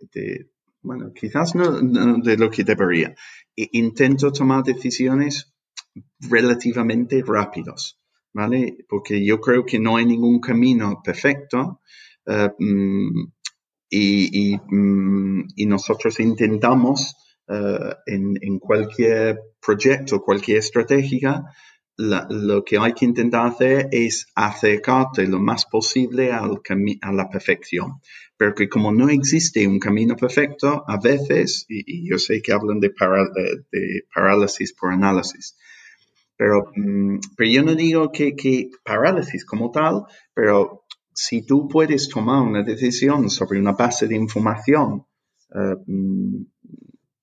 [0.82, 1.80] bueno, quizás no,
[2.18, 3.14] de lo que debería
[3.56, 5.54] intento tomar decisiones
[6.20, 8.00] relativamente rápidos,
[8.34, 8.78] ¿vale?
[8.88, 11.82] Porque yo creo que no hay ningún camino perfecto
[12.26, 13.20] eh, mm,
[14.72, 17.16] mm, y, nosotros intentamos
[17.48, 21.44] eh, en, cualquier proyecto, cualquier estrategia,
[21.98, 26.60] lo que hay que intentar hacer es acercarte lo más posible al
[27.02, 28.02] a la perfección
[28.38, 32.80] pero que como no existe un camino perfecto, a veces, y, yo sé que hablan
[32.80, 32.94] de,
[34.14, 35.58] parálisis por análisis,
[36.38, 40.84] pero, mm, pero yo no digo que, parálisis como tal, pero
[41.14, 45.06] si tú puedes tomar una decisión sobre una base de información
[45.54, 46.46] eh, mm,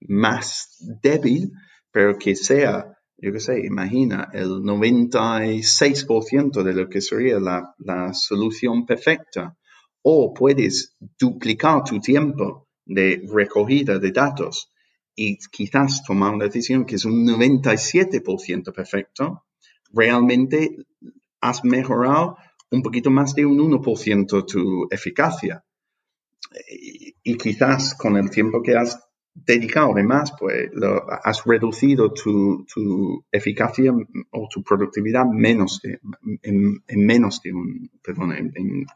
[0.09, 1.53] más débil,
[1.91, 8.87] pero que sea, yo qué sé, imagina, el 96% de lo que sería la solución
[8.87, 9.59] perfecta
[10.03, 14.73] o puedes duplicar tu tiempo de recogida de datos
[15.15, 19.45] y quizás tomar una decisión que es un 97% perfecto,
[19.93, 20.77] realmente
[21.41, 22.37] has mejorado
[22.71, 25.65] un poquito más de un 1% tu eficacia.
[26.69, 28.99] Y, quizás con el tiempo que has
[29.35, 30.71] dedicado además, pues
[31.25, 32.67] has reducido tu,
[33.31, 33.93] eficacia
[34.31, 35.81] o tu productividad menos
[36.43, 38.87] en, menos de un, perdón, en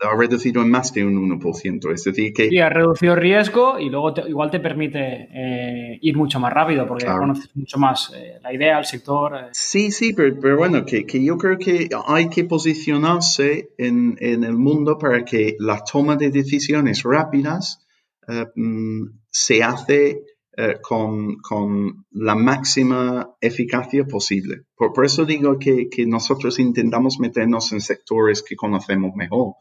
[0.00, 1.92] ha reducido en más de un 1%.
[1.92, 2.48] Es decir, que...
[2.48, 7.06] Sí, ha reducido riesgo y luego igual te permite eh, ir mucho más rápido porque
[7.06, 9.36] conoces mucho más eh, la idea, el sector.
[9.36, 9.48] Eh.
[9.52, 15.24] Sí, sí, pero, bueno, que, yo creo que hay que posicionarse en, el mundo para
[15.24, 17.86] que la toma de decisiones rápidas
[18.54, 20.22] mm, se hace
[20.82, 24.64] con, la máxima eficacia posible.
[24.74, 29.54] Por, eso digo que, que, nosotros intentamos meternos en sectores que conocemos mejor.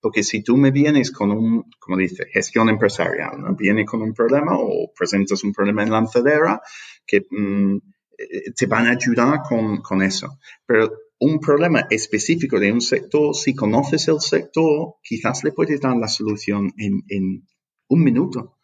[0.00, 3.56] Porque si tú me vienes con un, como dice, gestión empresarial, ¿no?
[3.56, 6.60] Viene con un problema o presentas un problema en lanzadera
[7.06, 7.76] que mm,
[8.18, 10.38] eh, te van a ayudar con, con eso.
[10.66, 10.90] Pero
[11.20, 16.08] un problema específico de un sector, si conoces el sector, quizás le puedes dar la
[16.08, 17.48] solución en, en
[17.88, 18.58] un minuto.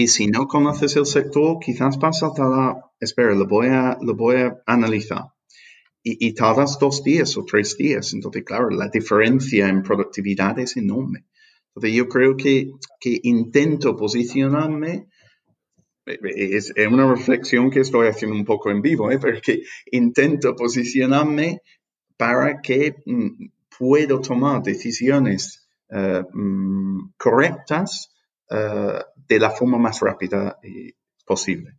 [0.00, 4.14] Y si no conoces el sector, quizás vas a tardar, espera, lo voy a, lo
[4.14, 5.24] voy a analizar
[6.02, 8.14] y, tardas dos días o tres días.
[8.14, 11.26] Entonces, claro, la diferencia en productividad es enorme.
[11.68, 15.08] Entonces, yo creo que, que intento posicionarme,
[16.06, 19.18] es, una reflexión que estoy haciendo un poco en vivo, ¿eh?
[19.20, 21.60] pero que intento posicionarme
[22.16, 28.10] para que mm, puedo tomar decisiones eh, mm, correctas
[28.50, 28.98] eh,
[29.30, 30.92] de la forma más rápida eh,
[31.24, 31.78] posible.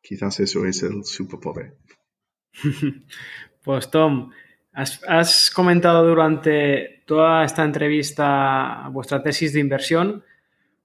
[0.00, 1.76] Quizás eso es el superpoder.
[3.62, 4.32] Pues Tom,
[4.72, 10.22] has, comentado durante toda esta entrevista vuestra tesis de inversión.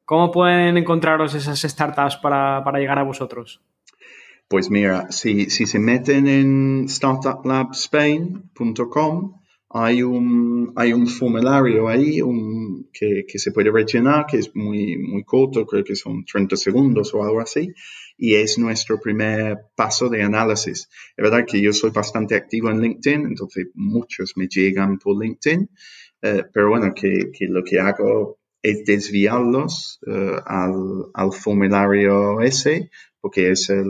[0.03, 3.61] ¿Cómo pueden encontraros esas startups para, llegar a vosotros?
[4.47, 9.40] Pues mira, si, se meten en startuplabspain.com
[9.73, 12.19] hay un, hay un formulario ahí
[12.91, 17.23] que, se puede rellenar, que es muy, muy corto, creo que son 30 segundos o
[17.23, 17.73] algo así,
[18.17, 20.89] y es nuestro primer paso de análisis.
[21.15, 25.69] Es verdad que yo soy bastante activo en LinkedIn, entonces muchos me llegan por LinkedIn,
[26.21, 32.91] eh, pero bueno, que, lo que hago es desviarlos eh, al, formulario ese,
[33.21, 33.87] porque es el,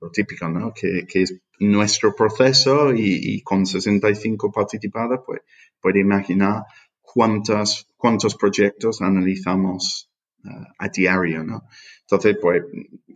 [0.00, 0.72] lo típico, ¿no?
[0.72, 5.40] Que, que es nuestro proceso y, con 65 participadas, pues
[5.80, 6.64] puede imaginar
[7.00, 10.10] cuántos, cuántos proyectos analizamos
[10.44, 10.48] eh,
[10.78, 11.62] a diario, ¿no?
[12.02, 12.62] Entonces, pues,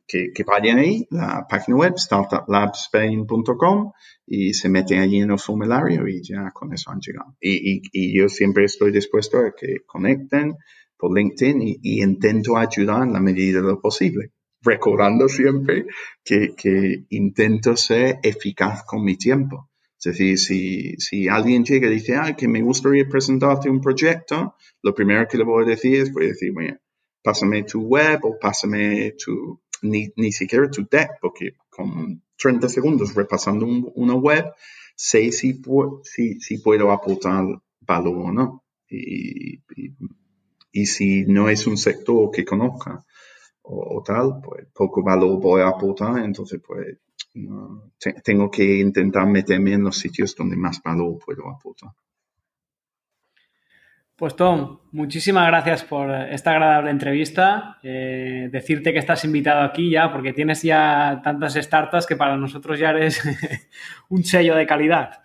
[0.06, 3.92] que, que, vayan ahí, la página web, startuplabspain.com,
[4.26, 7.36] y se meten allí en el formulario y ya con eso han llegado.
[7.40, 10.56] Y, y, yo siempre estoy dispuesto a que conecten
[10.96, 14.32] por LinkedIn y, y intento ayudar en la medida de lo posible
[14.62, 15.86] recordando siempre
[16.24, 19.70] que, que, intento ser eficaz con mi tiempo.
[19.98, 24.54] Es decir, si, si alguien llega y dice, ah, que me gustaría presentarte un proyecto,
[24.82, 26.78] lo primero que le voy a decir es, voy a decir, bueno,
[27.22, 33.14] pásame tu web o pásame tu, ni, ni siquiera tu deck, porque con 30 segundos
[33.14, 34.46] repasando una web,
[34.96, 35.60] sé si,
[36.02, 37.44] si, si puedo aportar
[37.80, 38.64] valor o no.
[38.88, 39.62] Y,
[40.72, 43.04] y, si no es un sector que conozca
[43.62, 46.98] o, tal, pues poco valor voy a aportar, entonces pues
[48.24, 51.90] tengo que intentar meterme en los sitios donde más valor puedo aportar.
[54.20, 57.78] Pues Tom, muchísimas gracias por esta agradable entrevista.
[57.82, 62.78] Eh, decirte que estás invitado aquí ya, porque tienes ya tantas startups que para nosotros
[62.78, 63.22] ya eres
[64.10, 65.22] un sello de calidad.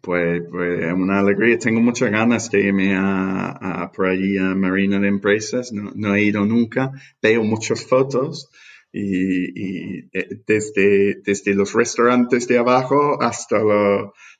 [0.00, 1.58] Pues, pues una alegría.
[1.58, 5.72] Tengo muchas ganas de irme a, por allí a Marina de Empresas.
[5.72, 6.92] No, he ido nunca.
[7.22, 8.50] Veo muchas fotos
[8.92, 13.58] y, eh, desde, desde los restaurantes de abajo hasta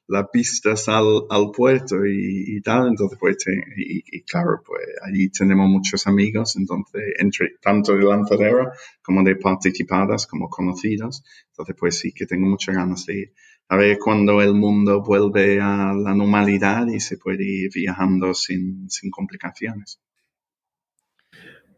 [0.08, 2.88] las pistas al, al puerto y, tal.
[2.88, 3.36] Entonces, pues,
[3.76, 6.56] y, claro, pues allí tenemos muchos amigos.
[6.56, 8.72] Entonces, entre tanto de lanzadera
[9.02, 11.22] como de participadas, como conocidos.
[11.50, 13.32] Entonces, pues sí que tengo muchas ganas de ir
[13.70, 18.88] a ver cuando el mundo vuelve a la normalidad y se puede ir viajando sin,
[19.12, 20.00] complicaciones.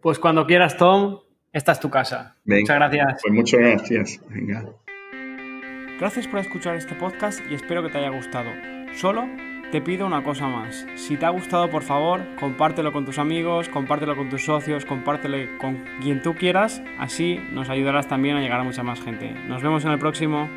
[0.01, 1.19] Pues cuando quieras, Tom,
[1.53, 2.37] esta es tu casa.
[2.47, 3.21] muchas gracias.
[3.23, 4.21] Pues muchas gracias.
[4.31, 4.65] Venga.
[6.01, 8.51] Gracias por escuchar este podcast y espero que te haya gustado.
[8.95, 9.29] Solo
[9.71, 10.87] te pido una cosa más.
[10.95, 15.37] Si te ha gustado, por favor, compártelo con tus amigos, compártelo con tus socios, compártelo
[15.59, 16.83] con quien tú quieras.
[16.99, 19.31] Así nos ayudarás también a llegar a mucha más gente.
[19.47, 20.49] Nos vemos en el próximo.